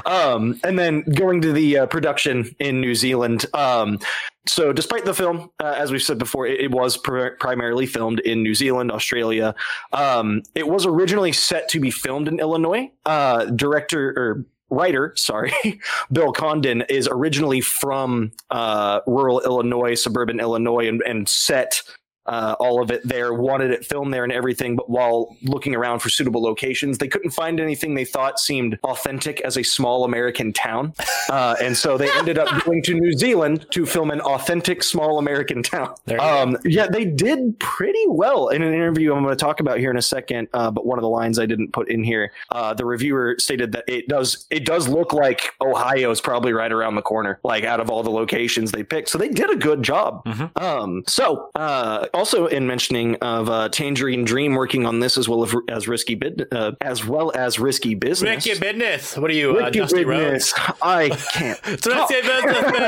[0.07, 3.46] um, and then going to the uh, production in New Zealand.
[3.54, 3.98] Um,
[4.46, 8.20] so, despite the film, uh, as we've said before, it, it was pr- primarily filmed
[8.20, 9.54] in New Zealand, Australia.
[9.92, 12.90] Um, it was originally set to be filmed in Illinois.
[13.07, 15.53] Uh, director or writer, sorry,
[16.12, 21.83] Bill Condon is originally from uh, rural Illinois, suburban Illinois, and, and set
[22.26, 24.76] uh, all of it there, wanted it filmed there and everything.
[24.76, 29.40] But while looking around for suitable locations, they couldn't find anything they thought seemed authentic
[29.42, 30.94] as a small American town.
[31.28, 35.18] Uh, and so they ended up going to New Zealand to film an authentic small
[35.18, 35.94] American town.
[36.18, 39.90] Um, yeah, they did pretty well in an interview I'm going to talk about here
[39.90, 40.48] in a second.
[40.52, 43.72] Uh, but one of the lines I didn't put in here, uh, the reviewer stated
[43.72, 47.64] that it does it does look like Ohio is probably right around the corner, like
[47.64, 49.08] out of all the locations they picked.
[49.08, 50.26] So they did a good job.
[50.56, 55.44] Um, so uh, also in mentioning of uh, Tangerine Dream working on this as well
[55.44, 58.46] as, as risky bid, uh, as well as risky business.
[58.46, 59.16] Ricky Business.
[59.16, 60.55] What are you, uh, Dusty Business.
[60.57, 60.77] Rhodes?
[60.81, 61.61] I can't.
[61.74, 62.85] It's Risky Business, baby.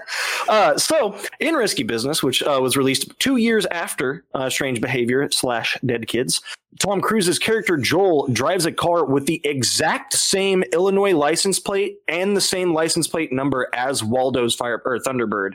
[0.48, 5.30] uh, so, in Risky Business, which uh, was released two years after uh, Strange Behavior
[5.30, 6.42] slash Dead Kids,
[6.78, 12.36] Tom Cruise's character Joel drives a car with the exact same Illinois license plate and
[12.36, 15.54] the same license plate number as Waldo's Fire or Thunderbird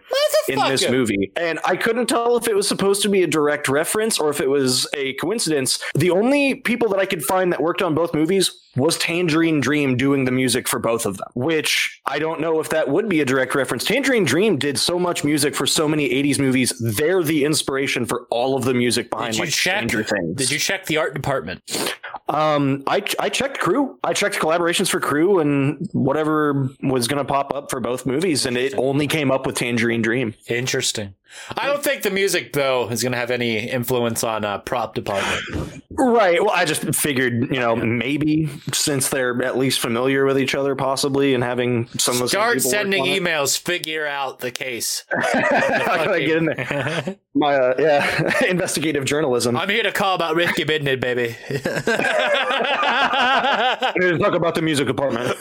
[0.49, 1.31] in this movie.
[1.37, 4.41] And I couldn't tell if it was supposed to be a direct reference or if
[4.41, 5.79] it was a coincidence.
[5.95, 9.97] The only people that I could find that worked on both movies was Tangerine Dream
[9.97, 13.21] doing the music for both of them, which I don't know if that would be
[13.21, 13.83] a direct reference.
[13.83, 16.73] Tangerine Dream did so much music for so many 80s movies.
[16.79, 19.89] They're the inspiration for all of the music behind like check?
[19.89, 20.35] Stranger Things.
[20.35, 21.61] Did you check the art department?
[22.27, 23.99] Um, I I checked crew.
[24.03, 28.45] I checked collaborations for crew and whatever was going to pop up for both movies,
[28.45, 30.33] and it only came up with Tangerine Dream.
[30.47, 31.13] Interesting.
[31.57, 34.95] I don't think the music though is going to have any influence on uh, prop
[34.95, 35.83] department.
[35.91, 36.41] Right.
[36.41, 40.75] Well, I just figured, you know, maybe since they're at least familiar with each other,
[40.75, 43.57] possibly, and having some of the same Start sending emails.
[43.57, 45.03] Figure out the case.
[45.11, 47.17] How can I get in there.
[47.35, 49.57] My uh, yeah, investigative journalism.
[49.57, 51.35] I'm here to call about Ricky Bidnit, baby.
[54.07, 55.35] I'm talk about the music department.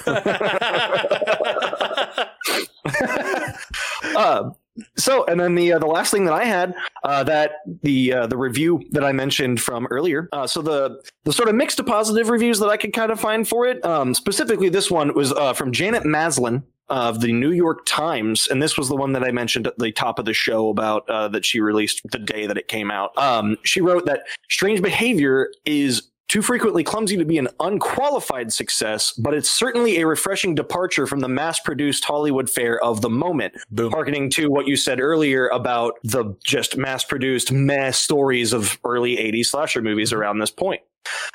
[4.16, 4.50] uh,
[4.96, 8.26] so, and then the uh, the last thing that I had uh, that the uh,
[8.26, 10.28] the review that I mentioned from earlier.
[10.32, 13.20] Uh, so the the sort of mixed to positive reviews that I could kind of
[13.20, 13.84] find for it.
[13.84, 18.62] Um, specifically, this one was uh, from Janet Maslin of the New York Times, and
[18.62, 21.28] this was the one that I mentioned at the top of the show about uh,
[21.28, 23.16] that she released the day that it came out.
[23.16, 29.12] Um, she wrote that strange behavior is too frequently clumsy to be an unqualified success,
[29.12, 33.54] but it's certainly a refreshing departure from the mass produced Hollywood fare of the moment.
[33.70, 33.92] Boom.
[33.92, 39.16] Harkening to what you said earlier about the just mass produced mess stories of early
[39.16, 40.20] 80s slasher movies mm-hmm.
[40.20, 40.82] around this point.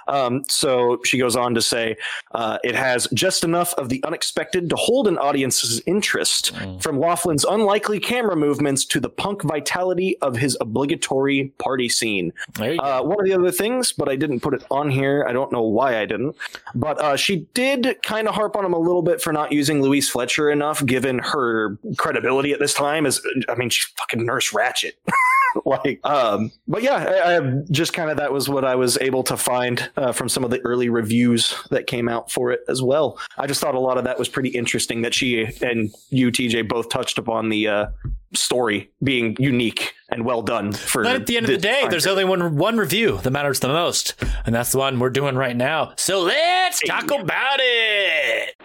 [0.08, 1.96] Um, so she goes on to say
[2.32, 7.46] uh, it has just enough of the unexpected to hold an audience's interest, from Laughlin's
[7.46, 12.34] unlikely camera movements to the punk vitality of his obligatory party scene.
[12.56, 12.86] There you go.
[12.86, 15.26] Uh, one of the other things, but I didn't put it on here.
[15.28, 16.36] I don't know why I didn't.
[16.76, 19.82] But uh, she did kind of harp on him a little bit for not using
[19.82, 23.06] Louise Fletcher enough, given her credibility at this time.
[23.06, 24.94] As I mean, she's fucking Nurse Ratched.
[25.66, 29.24] like, um, but yeah, I, I just kind of that was what I was able
[29.24, 32.82] to find uh, from some of the early reviews that came out for it as
[32.82, 33.20] well.
[33.38, 36.68] I just thought a lot of that was pretty interesting that she and you, TJ,
[36.68, 37.88] both touched upon the uh,
[38.34, 40.72] story being unique and well done.
[40.74, 43.60] For But at the end of the day, there's only one one review that matters
[43.60, 45.94] the most, and that's the one we're doing right now.
[45.98, 48.56] So let's talk about it.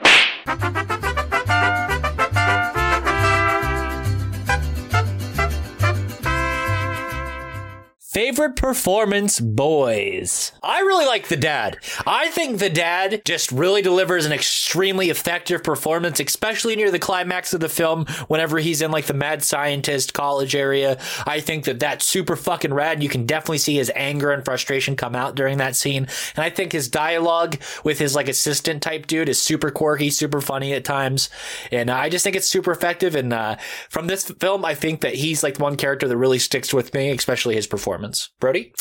[8.14, 10.52] Favorite performance, boys.
[10.62, 11.78] I really like the dad.
[12.06, 17.52] I think the dad just really delivers an extremely effective performance, especially near the climax
[17.54, 18.06] of the film.
[18.28, 20.96] Whenever he's in like the mad scientist college area,
[21.26, 23.02] I think that that's super fucking rad.
[23.02, 26.50] You can definitely see his anger and frustration come out during that scene, and I
[26.50, 30.84] think his dialogue with his like assistant type dude is super quirky, super funny at
[30.84, 31.30] times,
[31.72, 33.16] and uh, I just think it's super effective.
[33.16, 33.56] And uh,
[33.88, 36.94] from this film, I think that he's like the one character that really sticks with
[36.94, 38.03] me, especially his performance.
[38.40, 38.72] Brody.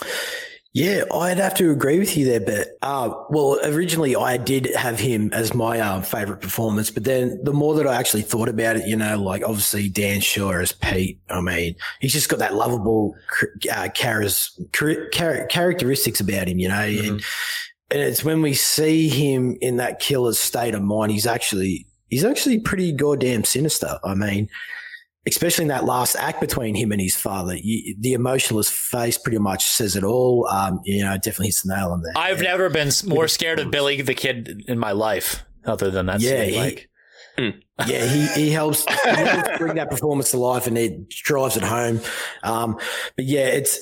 [0.75, 4.99] Yeah, I'd have to agree with you there, but uh, well, originally I did have
[4.99, 8.77] him as my uh, favorite performance, but then the more that I actually thought about
[8.77, 12.55] it, you know, like obviously Dan Shor as Pete, I mean, he's just got that
[12.55, 13.15] lovable
[13.71, 17.23] uh, charis- char- char- characteristics about him, you know, and
[17.91, 22.25] and it's when we see him in that killer's state of mind, he's actually he's
[22.25, 23.99] actually pretty goddamn sinister.
[24.03, 24.49] I mean,
[25.27, 29.37] especially in that last act between him and his father, you, the emotionless face pretty
[29.39, 30.47] much says it all.
[30.47, 32.43] Um, you know, definitely hits the nail on the I've head.
[32.43, 36.19] never been more scared of Billy the Kid in my life, other than that.
[36.21, 36.89] Yeah, scene, he- like
[37.87, 41.63] yeah, he, he helps, he helps bring that performance to life and it drives it
[41.63, 41.99] home.
[42.43, 42.77] Um,
[43.15, 43.79] but yeah, it's,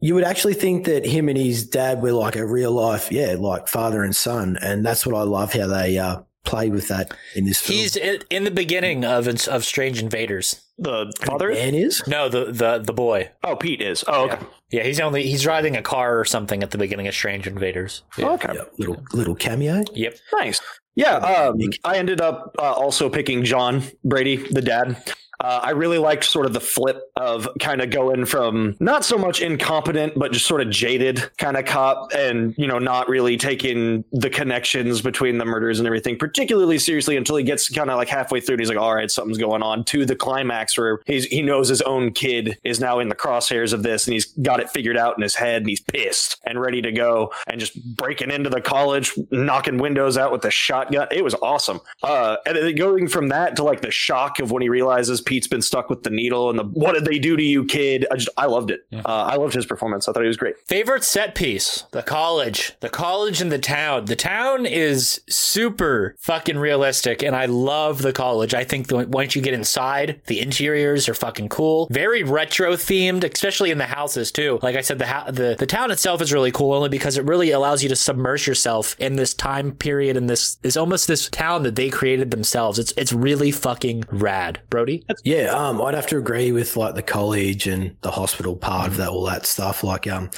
[0.00, 3.36] you would actually think that him and his dad were like a real life, yeah,
[3.38, 4.56] like father and son.
[4.62, 7.78] And that's what I love how they, uh, play with that in this film.
[7.78, 10.60] he's in, in the beginning of of Strange Invaders.
[10.78, 11.50] The father?
[11.50, 12.02] Man is?
[12.06, 13.30] No, the the the boy.
[13.42, 14.04] Oh, Pete is.
[14.06, 14.38] Oh, okay.
[14.70, 18.02] Yeah, he's only he's driving a car or something at the beginning of Strange Invaders.
[18.18, 18.52] Okay.
[18.54, 19.84] Yeah, little, little cameo.
[19.92, 20.16] Yep.
[20.32, 20.60] Nice.
[20.96, 24.96] Yeah, um, I ended up uh, also picking John Brady, the dad.
[25.40, 29.18] Uh, I really liked sort of the flip of kind of going from not so
[29.18, 33.36] much incompetent, but just sort of jaded kind of cop and, you know, not really
[33.36, 37.96] taking the connections between the murders and everything particularly seriously until he gets kind of
[37.96, 41.00] like halfway through and he's like, all right, something's going on to the climax where
[41.06, 44.26] he's, he knows his own kid is now in the crosshairs of this and he's
[44.42, 47.60] got it figured out in his head and he's pissed and ready to go and
[47.60, 51.08] just breaking into the college, knocking windows out with a shotgun.
[51.10, 51.80] It was awesome.
[52.02, 55.46] Uh, and then going from that to like the shock of when he realizes Pete's
[55.46, 58.06] been stuck with the needle and the what did they do to you, kid?
[58.10, 58.86] I just I loved it.
[58.92, 60.08] Uh, I loved his performance.
[60.08, 60.56] I thought he was great.
[60.66, 61.84] Favorite set piece?
[61.92, 62.72] The college.
[62.80, 64.06] The college and the town.
[64.06, 68.54] The town is super fucking realistic, and I love the college.
[68.54, 71.88] I think that once you get inside, the interiors are fucking cool.
[71.90, 74.58] Very retro themed, especially in the houses too.
[74.62, 77.24] Like I said, the ha- the the town itself is really cool only because it
[77.24, 81.28] really allows you to submerge yourself in this time period and this is almost this
[81.28, 82.78] town that they created themselves.
[82.78, 85.04] It's it's really fucking rad, Brody.
[85.22, 88.96] Yeah, um, I'd have to agree with like the college and the hospital part of
[88.96, 89.84] that, all that stuff.
[89.84, 90.30] Like, um,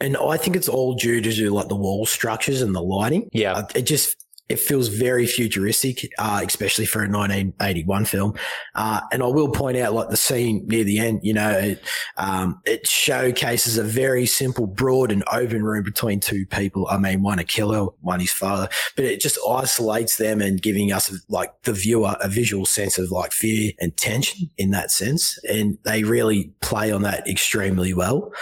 [0.00, 3.28] and I think it's all due to like the wall structures and the lighting.
[3.32, 3.52] Yeah.
[3.52, 4.21] Uh, it just
[4.52, 8.34] it feels very futuristic, uh, especially for a 1981 film.
[8.74, 11.82] Uh, and I will point out, like the scene near the end, you know, it,
[12.18, 16.86] um, it showcases a very simple, broad and open room between two people.
[16.90, 20.92] I mean, one a killer, one his father, but it just isolates them and giving
[20.92, 25.38] us like the viewer a visual sense of like fear and tension in that sense.
[25.48, 28.32] And they really play on that extremely well.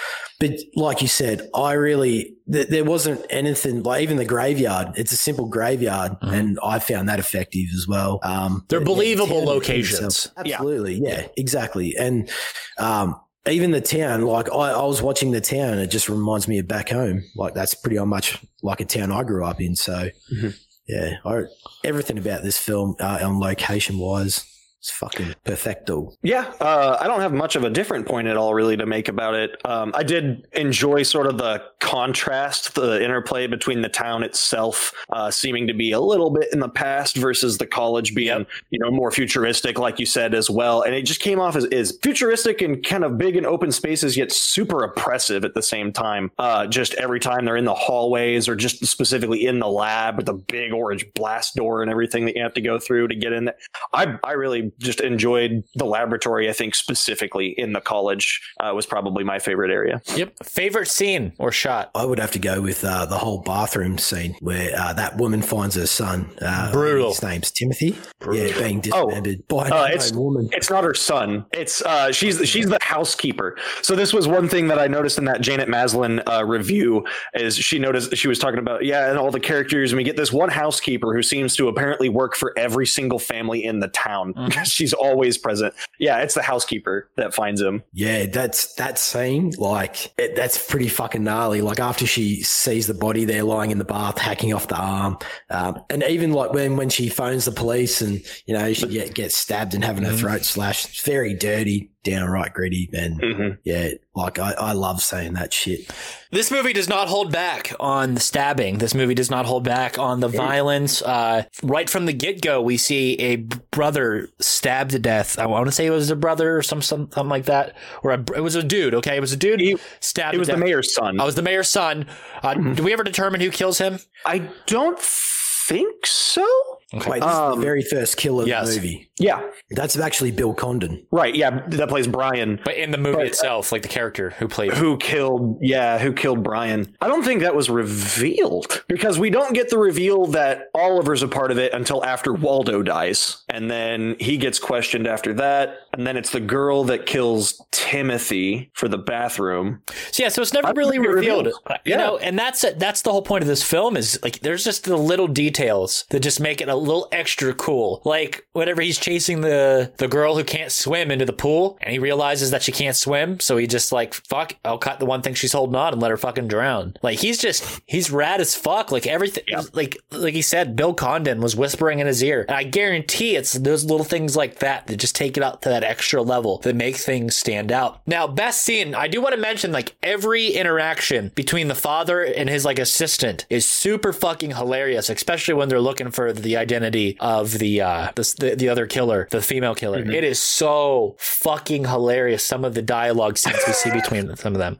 [0.40, 4.88] But like you said, I really th- there wasn't anything like even the graveyard.
[4.96, 8.20] It's a simple graveyard, and I found that effective as well.
[8.22, 10.28] Um, They're yeah, believable locations.
[10.36, 11.26] absolutely, yeah.
[11.36, 11.94] exactly.
[11.98, 12.30] And
[12.78, 16.58] um, even the town, like I, I was watching the town, it just reminds me
[16.58, 17.22] of back home.
[17.36, 19.74] Like that's pretty much like a town I grew up in.
[19.76, 20.54] So Mhm.
[20.88, 21.44] yeah, I,
[21.84, 24.44] everything about this film uh, on location wise,
[24.80, 26.10] it's fucking perfecto.
[26.22, 29.08] Yeah, uh, I don't have much of a different point at all, really, to make
[29.08, 29.60] about it.
[29.66, 35.30] Um, I did enjoy sort of the contrast, the interplay between the town itself uh,
[35.30, 38.90] seeming to be a little bit in the past versus the college being, you know,
[38.90, 40.80] more futuristic, like you said as well.
[40.80, 44.16] And it just came off as, as futuristic and kind of big and open spaces,
[44.16, 46.30] yet super oppressive at the same time.
[46.38, 50.24] Uh, just every time they're in the hallways or just specifically in the lab with
[50.24, 53.34] the big orange blast door and everything that you have to go through to get
[53.34, 53.56] in there.
[53.92, 56.48] I, I really just enjoyed the laboratory.
[56.48, 60.00] I think specifically in the college uh, was probably my favorite area.
[60.14, 60.34] Yep.
[60.44, 61.90] Favorite scene or shot?
[61.94, 65.42] I would have to go with uh, the whole bathroom scene where uh, that woman
[65.42, 66.30] finds her son.
[66.40, 67.10] Uh, Brutal.
[67.10, 67.96] His name's Timothy.
[68.32, 70.48] Yeah, being Oh, dismembered by uh, an it's woman.
[70.52, 71.46] it's not her son.
[71.52, 73.56] It's uh, she's she's the housekeeper.
[73.82, 77.04] So this was one thing that I noticed in that Janet Maslin uh, review
[77.34, 80.16] is she noticed she was talking about yeah, and all the characters, and we get
[80.16, 84.34] this one housekeeper who seems to apparently work for every single family in the town.
[84.64, 85.74] She's always present.
[85.98, 87.82] Yeah, it's the housekeeper that finds him.
[87.92, 89.52] Yeah, that's that scene.
[89.58, 91.60] Like it, that's pretty fucking gnarly.
[91.60, 95.18] Like after she sees the body there lying in the bath, hacking off the arm,
[95.50, 99.14] um, and even like when when she phones the police and you know she get,
[99.14, 100.88] gets stabbed and having her throat slashed.
[100.90, 103.58] It's very dirty, downright gritty, and Mhm.
[103.64, 105.90] yeah, like I, I love saying that shit.
[106.32, 108.78] This movie does not hold back on the stabbing.
[108.78, 111.02] This movie does not hold back on the violence.
[111.02, 115.38] Uh, right from the get go, we see a brother stabbed to death.
[115.38, 118.12] I want to say it was a brother or some, some something like that, or
[118.12, 118.94] a, it was a dude.
[118.94, 120.34] Okay, it was a dude He- stabbed.
[120.34, 120.64] It was to the death.
[120.66, 121.20] mayor's son.
[121.20, 122.06] I was the mayor's son.
[122.42, 123.98] Uh, Do we ever determine who kills him?
[124.24, 126.46] I don't think so.
[126.92, 128.68] Wait, this is Um, the very first kill of yes.
[128.70, 129.10] the movie.
[129.18, 131.06] Yeah, That's actually Bill Condon.
[131.12, 131.34] right.
[131.34, 132.58] Yeah, that plays Brian.
[132.64, 133.26] But in the movie Right.
[133.26, 134.72] itself, like the character who played.
[134.74, 139.52] who killed yeah who killed brian i don't think that was revealed because we don't
[139.54, 144.16] get the reveal that oliver's a part of it until after waldo dies and then
[144.18, 148.98] he gets questioned after that and then it's the girl that kills timothy for the
[148.98, 149.82] bathroom
[150.12, 151.52] So yeah, so it's never I really think it revealed, you
[151.84, 151.96] Yeah.
[151.98, 154.84] know, and that's it, that's the whole point of this film is like there's just
[154.84, 158.02] the little details that just make it a little extra cool.
[158.04, 161.98] Like whenever he's chasing the the girl who can't swim into the pool, and he
[161.98, 165.34] realizes that she can't swim, so he just like fuck, I'll cut the one thing
[165.34, 166.94] she's holding on and let her fucking drown.
[167.02, 168.90] Like he's just he's rad as fuck.
[168.90, 172.64] Like everything, like like he said, Bill Condon was whispering in his ear, and I
[172.64, 176.22] guarantee it's those little things like that that just take it up to that extra
[176.22, 178.00] level that make things stand out.
[178.06, 182.48] Now, best scene, I do want to mention like every interaction between the father and
[182.48, 187.58] his like assistant is super fucking hilarious, especially when they're looking for the identity of
[187.58, 190.00] the uh the the, the other killer, the female killer.
[190.00, 192.44] It is so fucking hilarious.
[192.44, 194.78] Some of the dialogue scenes we see between some of them.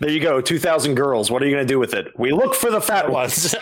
[0.00, 2.54] there you go 2000 girls what are you going to do with it we look
[2.54, 3.54] for the fat ones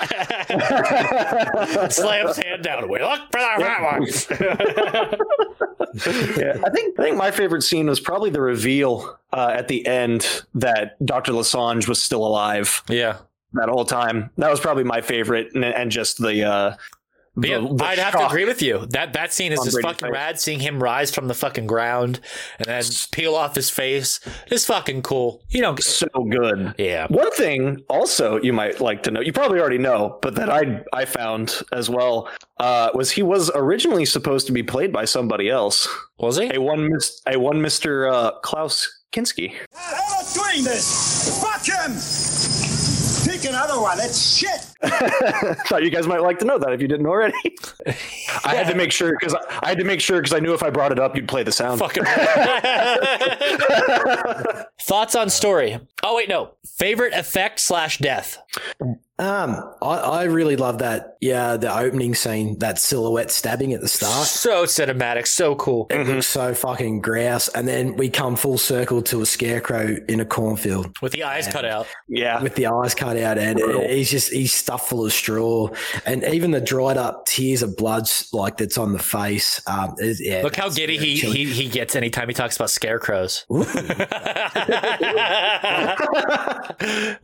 [1.91, 2.89] Slams hand down.
[2.89, 4.27] We look for the fat ones.
[6.37, 9.87] yeah, I think I think my favorite scene was probably the reveal uh, at the
[9.87, 11.33] end that Dr.
[11.33, 13.19] Le Sange was still alive yeah.
[13.55, 14.31] that whole time.
[14.37, 16.45] That was probably my favorite, and, and just the.
[16.45, 16.77] Uh,
[17.35, 18.85] But yeah, the- the I'd have to agree with you.
[18.91, 20.13] That that scene is just fucking face.
[20.13, 20.39] rad.
[20.41, 22.21] Seeing him rise from the fucking ground
[22.59, 24.21] and then peel off his face
[24.51, 25.43] is fucking cool.
[25.49, 26.75] You know, So good.
[26.79, 27.07] yeah.
[27.09, 30.83] One thing also you might like to know, you probably already know, but that I
[30.93, 32.29] I found as well
[32.61, 35.89] uh, was he was originally supposed to be played by somebody else.
[36.19, 36.55] Was he?
[36.55, 38.13] A one mis- a one Mr.
[38.13, 39.53] Uh, Klaus Kinski.
[39.75, 41.41] I'm not doing this.
[41.43, 41.93] Fuck him.
[43.43, 43.99] Pick another one.
[43.99, 44.61] It's shit.
[45.67, 47.35] Thought you guys might like to know that if you didn't already.
[48.45, 50.55] I had to make sure because I, I had to make sure because I knew
[50.55, 51.81] if I brought it up, you'd play the sound.
[51.81, 52.05] Fucking.
[54.81, 55.81] Thoughts on story?
[56.05, 56.53] Oh wait, no.
[56.77, 58.39] Favorite effect slash death.
[59.23, 61.17] Um, I, I really love that.
[61.21, 64.27] Yeah, the opening scene, that silhouette stabbing at the start.
[64.27, 65.87] So cinematic, so cool.
[65.91, 70.19] It looks so fucking grouse, and then we come full circle to a scarecrow in
[70.19, 71.87] a cornfield With the eyes cut out.
[72.09, 75.69] Yeah, with the eyes cut out, and he's just he's stuffed full of straw,
[76.05, 79.63] and even the dried up tears of blood like that's on the face.
[79.69, 81.37] Um, is, yeah, Look how giddy he, chilling.
[81.37, 83.47] he he gets anytime he talks about scarecrows.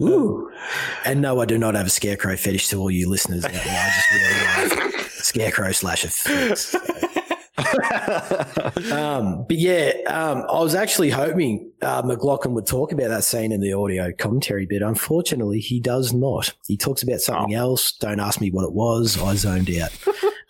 [0.01, 0.53] Ooh.
[1.05, 3.62] And no, I do not have a scarecrow fetish to all you listeners out there.
[3.64, 6.74] I just really like scarecrow slash effects.
[8.93, 13.53] um, but yeah, um, I was actually hoping uh, McLaughlin would talk about that scene
[13.53, 16.55] in the audio commentary, but unfortunately, he does not.
[16.66, 17.93] He talks about something else.
[17.93, 19.20] Don't ask me what it was.
[19.20, 19.91] I zoned out.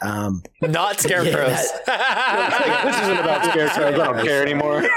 [0.01, 1.73] Um, Not scarecrows.
[1.87, 3.79] this isn't about scarecrows.
[3.79, 4.89] I don't care anymore.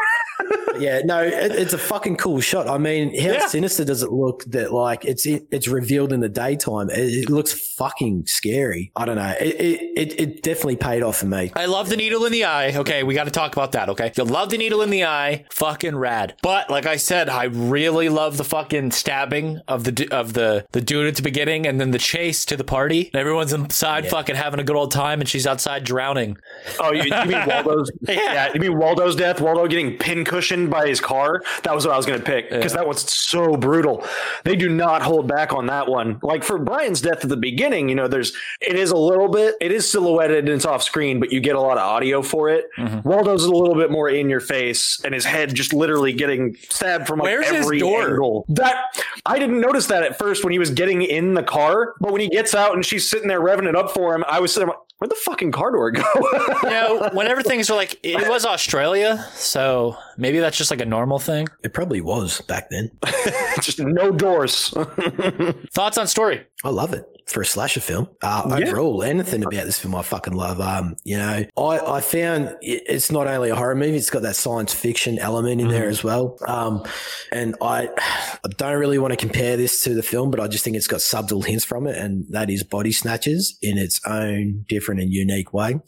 [0.80, 2.68] Yeah, no, it, it's a fucking cool shot.
[2.68, 3.48] I mean, how Yeah.
[3.48, 6.90] sinister does it look that like it's it's revealed in the daytime?
[6.90, 8.92] It, it looks fucking scary.
[8.96, 9.34] I don't know.
[9.40, 11.52] It, it it it definitely paid off for me.
[11.56, 12.76] I love the needle in the eye.
[12.78, 13.90] Okay, we got to talk about that.
[13.90, 16.36] Okay, you love the needle in the eye, fucking rad.
[16.42, 20.82] But like I said, I really love the fucking stabbing of the of the the
[20.82, 23.10] dude at the beginning, and then the chase to the party.
[23.14, 26.38] And everyone's inside, fucking having a good old time, and she's outside drowning.
[26.80, 27.92] Oh, you, you mean Waldo's?
[28.08, 28.52] yeah.
[28.54, 29.42] you mean Waldo's death?
[29.42, 31.44] Waldo getting pin cushioned by his car?
[31.64, 34.06] That was what I was going to pick because that one's so brutal.
[34.46, 36.20] They do not hold back on that one.
[36.24, 39.56] Like for Brian's death at the beginning, you know, there's it is a little bit,
[39.60, 42.50] it is silhouetted and it's off screen, but you get a lot of audio for
[42.50, 42.70] it.
[42.78, 43.08] Mm-hmm.
[43.08, 47.08] Waldo's a little bit more in your face, and his head just literally getting stabbed
[47.08, 48.10] from like Where's his every door?
[48.10, 48.46] angle.
[48.50, 48.86] That
[49.26, 52.22] I didn't notice that at first when he was getting in the car, but when
[52.22, 54.70] he gets out and she's sitting there revving it up for him, I was sitting.
[54.70, 56.04] like, Where'd the fucking car door go?
[56.64, 60.86] You know, whenever things are like, it was Australia, so maybe that's just like a
[60.86, 61.48] normal thing.
[61.64, 62.92] It probably was back then.
[63.62, 64.70] just no doors.
[65.74, 66.46] Thoughts on story?
[66.64, 68.10] I love it for a slasher film.
[68.22, 70.60] Uh, Overall, anything about this film I fucking love.
[70.60, 74.36] Um, you know, I, I found it's not only a horror movie; it's got that
[74.36, 76.38] science fiction element in there as well.
[76.48, 76.84] Um,
[77.32, 80.64] and I, I don't really want to compare this to the film, but I just
[80.64, 84.66] think it's got subtle hints from it, and that is Body Snatchers in its own
[84.68, 85.80] different and unique way.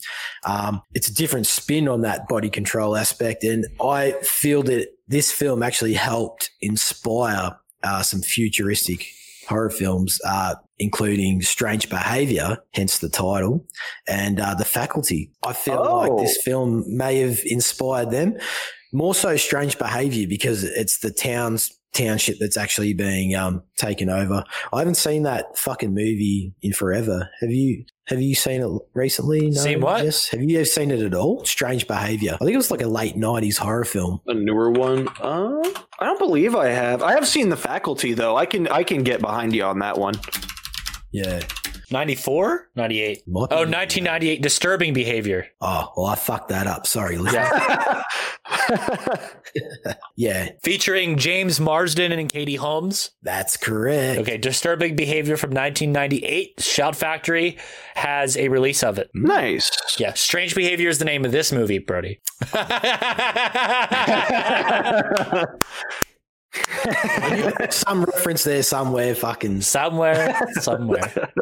[0.44, 5.30] Um, it's a different spin on that body control aspect, and I feel that this
[5.32, 9.06] film actually helped inspire uh, some futuristic
[9.48, 13.64] horror films, uh, including Strange Behavior, hence the title,
[14.08, 15.30] and uh, The Faculty.
[15.42, 15.98] I feel Oh.
[15.98, 18.38] like this film may have inspired them.
[18.92, 24.44] More so, Strange Behavior because it's the town's township that's actually being um, taken over.
[24.72, 27.30] I haven't seen that fucking movie in forever.
[27.40, 27.84] Have you?
[28.08, 29.48] Have you seen it recently?
[29.48, 30.04] No, Seen what?
[30.04, 30.28] Yes.
[30.28, 31.42] Have you ever seen it at all?
[31.46, 32.34] Strange Behavior.
[32.34, 34.20] I think it was like a late nineties horror film.
[34.26, 35.08] a newer one.
[35.22, 35.62] Uh,
[35.98, 37.02] I don't believe I have.
[37.02, 38.36] I have seen the faculty though.
[38.36, 40.14] I can I can get behind you on that one.
[41.12, 41.40] Yeah.
[41.94, 42.70] 94?
[42.74, 43.22] 98.
[43.28, 43.38] Might.
[43.50, 44.42] Oh, 1998.
[44.42, 45.46] Disturbing behavior.
[45.60, 46.86] Oh, well, I fucked that up.
[46.88, 47.34] Sorry, Liz.
[50.16, 53.10] yeah, Featuring James Marsden and Katie Holmes.
[53.22, 54.20] that's correct.
[54.20, 56.60] Okay, Disturbing Behavior from 1998.
[56.60, 57.58] Shout Factory
[57.94, 59.08] has a release of it.
[59.14, 59.70] nice.
[59.98, 62.20] Yeah, Strange Behavior is the name of this movie, Brody.
[67.70, 69.14] Some reference there somewhere.
[69.14, 69.60] Fucking.
[69.60, 71.30] somewhere, somewhere.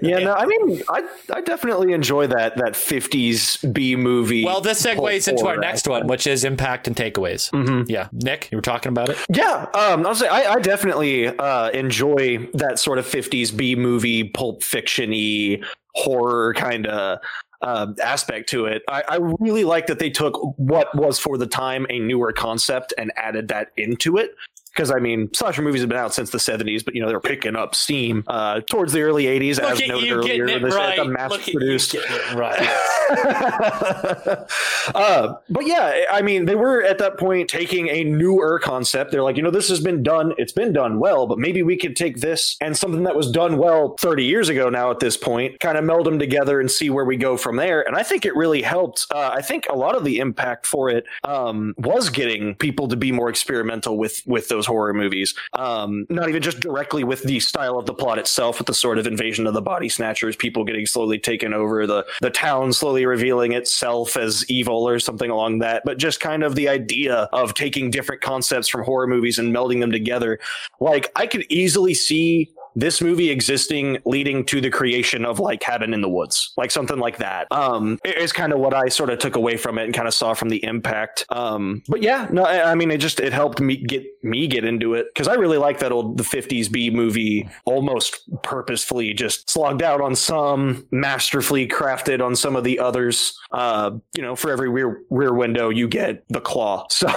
[0.00, 4.44] Yeah, no, I mean, I I definitely enjoy that that fifties B movie.
[4.44, 7.50] Well, this segues into our next one, which is impact and takeaways.
[7.50, 7.90] Mm-hmm.
[7.90, 9.18] Yeah, Nick, you were talking about it.
[9.28, 14.24] Yeah, um, I'll say I, I definitely uh, enjoy that sort of '50s B movie,
[14.24, 15.60] pulp fiction-y
[15.96, 17.18] horror kind of
[17.62, 18.82] uh, aspect to it.
[18.88, 22.94] I, I really like that they took what was for the time a newer concept
[22.96, 24.34] and added that into it.
[24.80, 27.20] Because I mean, slasher movies have been out since the '70s, but you know they're
[27.20, 30.48] picking up steam uh, towards the early '80s, Look as noted earlier.
[30.48, 30.98] it This right.
[30.98, 32.66] a Look at you mass-produced it right.
[34.94, 39.10] uh, but yeah, I mean, they were at that point taking a newer concept.
[39.10, 41.76] They're like, you know, this has been done, it's been done well, but maybe we
[41.76, 45.16] could take this and something that was done well 30 years ago now at this
[45.16, 47.82] point, kind of meld them together and see where we go from there.
[47.82, 49.06] And I think it really helped.
[49.10, 52.96] Uh, I think a lot of the impact for it um, was getting people to
[52.96, 55.34] be more experimental with with those horror movies.
[55.52, 58.98] Um, not even just directly with the style of the plot itself, with the sort
[58.98, 63.04] of invasion of the body snatchers, people getting slowly taken over, the the town slowly
[63.04, 67.54] revealing itself as evil or something along that, but just kind of the idea of
[67.54, 70.38] taking different concepts from horror movies and melding them together.
[70.78, 75.94] Like I could easily see this movie existing leading to the creation of like Cabin
[75.94, 77.46] in the Woods, like something like that.
[77.50, 80.14] Um, it's kind of what I sort of took away from it and kind of
[80.14, 81.24] saw from the impact.
[81.30, 84.64] Um, but yeah, no, I, I mean, it just it helped me get me get
[84.64, 89.48] into it because I really like that old the '50s B movie, almost purposefully just
[89.50, 93.36] slogged out on some, masterfully crafted on some of the others.
[93.52, 96.86] Uh, you know, for every rear rear window, you get the claw.
[97.00, 97.08] So,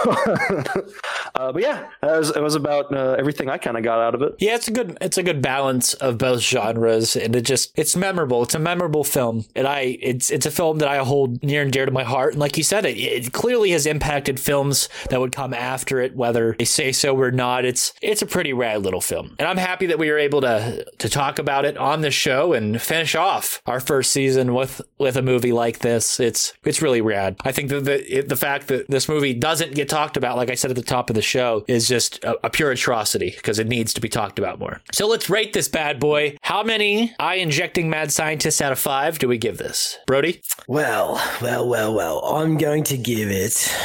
[1.35, 4.15] uh, but yeah, it was, it was about uh, everything I kind of got out
[4.15, 4.35] of it.
[4.39, 7.95] Yeah, it's a good it's a good balance of both genres, and it just it's
[7.95, 8.41] memorable.
[8.41, 11.71] It's a memorable film, and I it's it's a film that I hold near and
[11.71, 12.33] dear to my heart.
[12.33, 16.15] And like you said, it, it clearly has impacted films that would come after it,
[16.15, 17.65] whether they say so or not.
[17.65, 20.85] It's it's a pretty rad little film, and I'm happy that we were able to
[20.97, 25.17] to talk about it on the show and finish off our first season with with
[25.17, 26.19] a movie like this.
[26.19, 27.35] It's it's really rad.
[27.43, 30.49] I think that the it, the fact that this movie doesn't get talked about, like
[30.49, 33.59] I said at the top of the show, is just a, a pure atrocity because
[33.59, 34.81] it needs to be talked about more.
[34.91, 36.37] So let's rate this bad boy.
[36.43, 40.41] How many eye injecting mad scientists out of five do we give this, Brody?
[40.67, 42.23] Well, well, well, well.
[42.23, 43.75] I'm going to give it.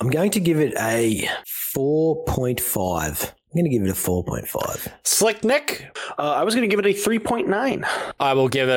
[0.00, 1.28] I'm going to give it a
[1.76, 3.22] 4.5.
[3.22, 4.92] I'm going to give it a 4.5.
[5.04, 5.96] Slick Nick.
[6.18, 8.12] Uh, I was going to give it a 3.9.
[8.18, 8.72] I will give it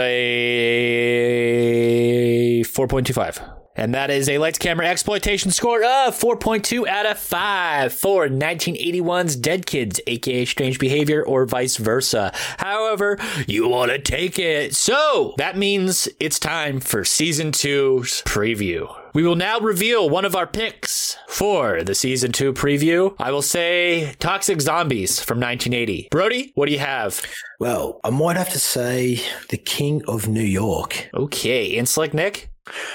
[2.59, 3.64] a 4.25.
[3.75, 9.35] And that is a lights camera exploitation score of 4.2 out of 5 for 1981's
[9.35, 12.31] Dead Kids, aka Strange Behavior, or vice versa.
[12.57, 13.17] However,
[13.47, 14.75] you want to take it.
[14.75, 18.93] So that means it's time for season two's preview.
[19.13, 23.15] We will now reveal one of our picks for the season two preview.
[23.17, 26.09] I will say Toxic Zombies from 1980.
[26.11, 27.21] Brody, what do you have?
[27.59, 31.09] Well, I might have to say The King of New York.
[31.13, 32.49] Okay, and Slick Nick?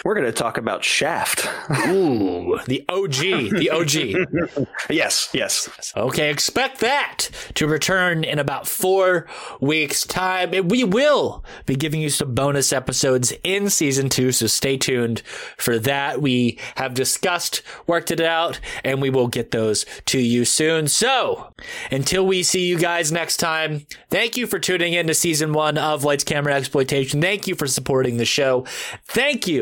[0.04, 1.48] We're going to talk about Shaft.
[1.86, 3.12] Ooh, the OG,
[3.56, 4.66] the OG.
[4.90, 5.92] yes, yes.
[5.96, 9.26] Okay, expect that to return in about four
[9.60, 10.52] weeks' time.
[10.54, 15.20] And we will be giving you some bonus episodes in season two, so stay tuned
[15.56, 16.20] for that.
[16.20, 20.88] We have discussed, worked it out, and we will get those to you soon.
[20.88, 21.52] So
[21.92, 25.78] until we see you guys next time, thank you for tuning in to season one
[25.78, 27.20] of Lights Camera Exploitation.
[27.20, 28.64] Thank you for supporting the show.
[29.06, 29.59] Thank you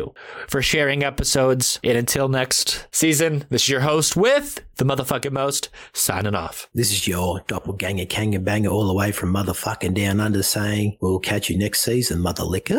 [0.48, 1.78] for sharing episodes.
[1.84, 6.68] And until next season, this is your host with the motherfucking most signing off.
[6.74, 11.18] This is your doppelganger kanga banger all the way from motherfucking down under saying, we'll
[11.18, 12.78] catch you next season, mother lickers.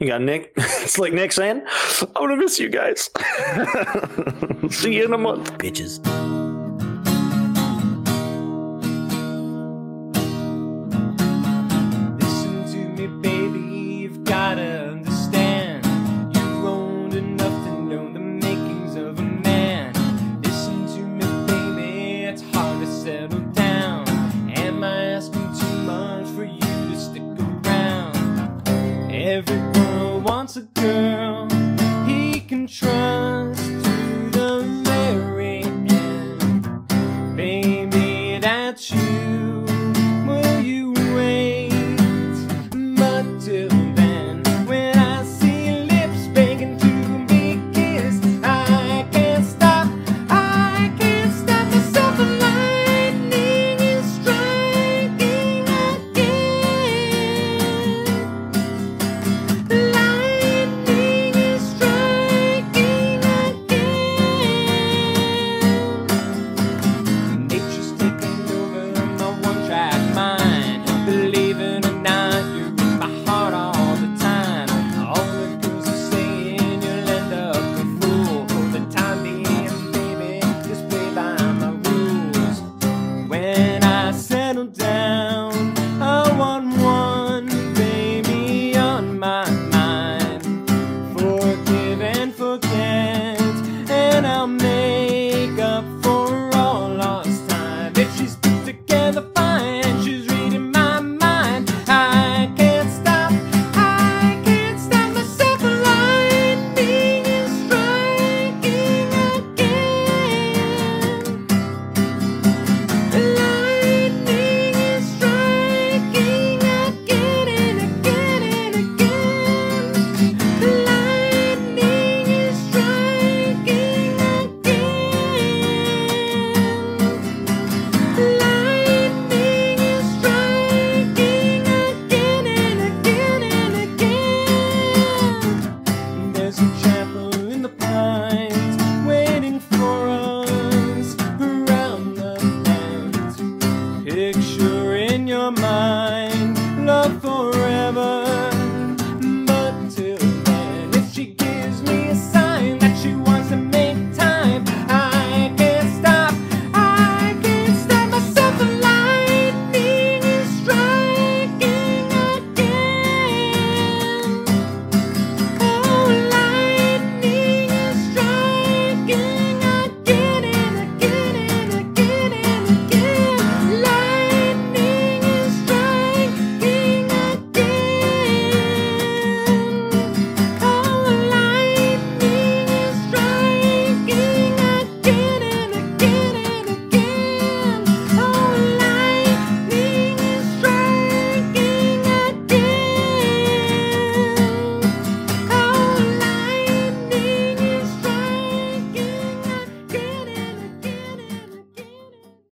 [0.00, 0.52] You got Nick.
[0.86, 1.62] It's like Nick saying,
[2.00, 3.10] I'm going to miss you guys.
[4.70, 5.52] See you in a month.
[5.58, 6.45] Bitches.